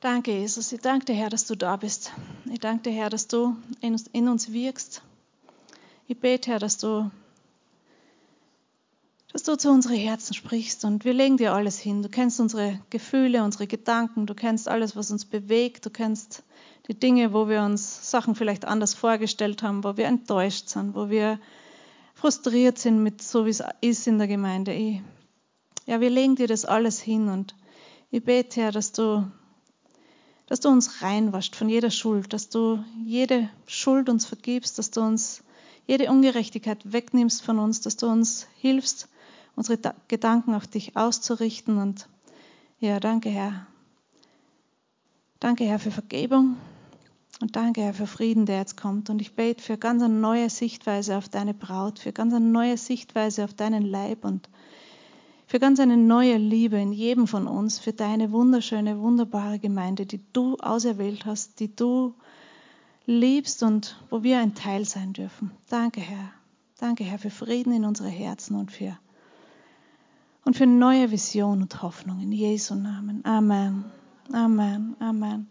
Danke, 0.00 0.32
Jesus. 0.32 0.72
Ich 0.72 0.80
danke 0.80 1.04
dir, 1.04 1.14
Herr, 1.14 1.28
dass 1.28 1.46
du 1.46 1.54
da 1.54 1.76
bist. 1.76 2.10
Ich 2.50 2.58
danke 2.58 2.84
dir, 2.84 2.92
Herr, 2.92 3.10
dass 3.10 3.28
du 3.28 3.56
in 3.82 3.92
uns, 3.92 4.06
in 4.08 4.28
uns 4.28 4.50
wirkst. 4.52 5.02
Ich 6.08 6.18
bete, 6.18 6.50
Herr, 6.50 6.58
dass 6.58 6.78
du, 6.78 7.10
dass 9.32 9.44
du 9.44 9.56
zu 9.56 9.70
unseren 9.70 9.96
Herzen 9.96 10.34
sprichst 10.34 10.84
und 10.84 11.06
wir 11.06 11.14
legen 11.14 11.38
dir 11.38 11.54
alles 11.54 11.78
hin. 11.78 12.02
Du 12.02 12.10
kennst 12.10 12.38
unsere 12.38 12.80
Gefühle, 12.90 13.42
unsere 13.42 13.66
Gedanken, 13.66 14.26
du 14.26 14.34
kennst 14.34 14.68
alles, 14.68 14.94
was 14.94 15.10
uns 15.10 15.24
bewegt, 15.24 15.86
du 15.86 15.90
kennst 15.90 16.42
die 16.88 16.98
Dinge, 16.98 17.32
wo 17.32 17.48
wir 17.48 17.62
uns 17.62 18.10
Sachen 18.10 18.34
vielleicht 18.34 18.66
anders 18.66 18.92
vorgestellt 18.92 19.62
haben, 19.62 19.84
wo 19.84 19.96
wir 19.96 20.06
enttäuscht 20.06 20.68
sind, 20.68 20.94
wo 20.94 21.08
wir 21.08 21.38
frustriert 22.14 22.78
sind 22.78 23.02
mit 23.02 23.22
so, 23.22 23.46
wie 23.46 23.50
es 23.50 23.62
ist 23.80 24.06
in 24.06 24.18
der 24.18 24.28
Gemeinde. 24.28 24.74
Ich, 24.74 25.00
ja, 25.86 26.00
wir 26.00 26.10
legen 26.10 26.36
dir 26.36 26.46
das 26.46 26.66
alles 26.66 27.00
hin 27.00 27.28
und 27.28 27.54
ich 28.10 28.22
bete, 28.22 28.60
Herr, 28.60 28.72
dass 28.72 28.92
du, 28.92 29.26
dass 30.46 30.60
du 30.60 30.68
uns 30.68 31.00
reinwascht 31.00 31.56
von 31.56 31.70
jeder 31.70 31.90
Schuld, 31.90 32.34
dass 32.34 32.50
du 32.50 32.84
jede 33.06 33.48
Schuld 33.66 34.10
uns 34.10 34.26
vergibst, 34.26 34.78
dass 34.78 34.90
du 34.90 35.00
uns 35.00 35.42
jede 35.86 36.10
Ungerechtigkeit 36.10 36.92
wegnimmst 36.92 37.42
von 37.42 37.58
uns, 37.58 37.80
dass 37.80 37.96
du 37.96 38.08
uns 38.08 38.46
hilfst, 38.58 39.08
unsere 39.56 39.78
Gedanken 40.08 40.54
auf 40.54 40.66
dich 40.66 40.96
auszurichten. 40.96 41.78
Und 41.78 42.08
ja, 42.78 43.00
danke, 43.00 43.28
Herr. 43.28 43.66
Danke, 45.40 45.64
Herr, 45.64 45.78
für 45.78 45.90
Vergebung. 45.90 46.56
Und 47.40 47.56
danke, 47.56 47.82
Herr, 47.82 47.94
für 47.94 48.06
Frieden, 48.06 48.46
der 48.46 48.58
jetzt 48.58 48.76
kommt. 48.76 49.10
Und 49.10 49.20
ich 49.20 49.34
bete 49.34 49.62
für 49.62 49.76
ganz 49.76 50.02
eine 50.02 50.14
neue 50.14 50.48
Sichtweise 50.48 51.16
auf 51.16 51.28
deine 51.28 51.54
Braut, 51.54 51.98
für 51.98 52.12
ganz 52.12 52.32
eine 52.32 52.46
neue 52.46 52.76
Sichtweise 52.76 53.44
auf 53.44 53.54
deinen 53.54 53.82
Leib 53.82 54.24
und 54.24 54.48
für 55.46 55.58
ganz 55.58 55.80
eine 55.80 55.96
neue 55.96 56.36
Liebe 56.36 56.78
in 56.78 56.92
jedem 56.92 57.26
von 57.26 57.46
uns, 57.46 57.78
für 57.78 57.92
deine 57.92 58.32
wunderschöne, 58.32 59.00
wunderbare 59.00 59.58
Gemeinde, 59.58 60.06
die 60.06 60.20
du 60.32 60.56
auserwählt 60.56 61.26
hast, 61.26 61.60
die 61.60 61.74
du 61.74 62.14
liebst 63.06 63.62
und 63.62 63.96
wo 64.08 64.22
wir 64.22 64.38
ein 64.38 64.54
Teil 64.54 64.84
sein 64.84 65.12
dürfen. 65.12 65.50
Danke, 65.68 66.00
Herr. 66.00 66.30
Danke, 66.78 67.04
Herr, 67.04 67.18
für 67.18 67.30
Frieden 67.30 67.72
in 67.72 67.84
unsere 67.84 68.08
Herzen 68.08 68.56
und 68.56 68.72
für, 68.72 68.98
und 70.44 70.56
für 70.56 70.66
neue 70.66 71.10
Vision 71.10 71.62
und 71.62 71.82
Hoffnung. 71.82 72.20
In 72.20 72.32
Jesu 72.32 72.74
Namen. 72.74 73.24
Amen. 73.24 73.84
Amen. 74.32 74.96
Amen. 75.00 75.48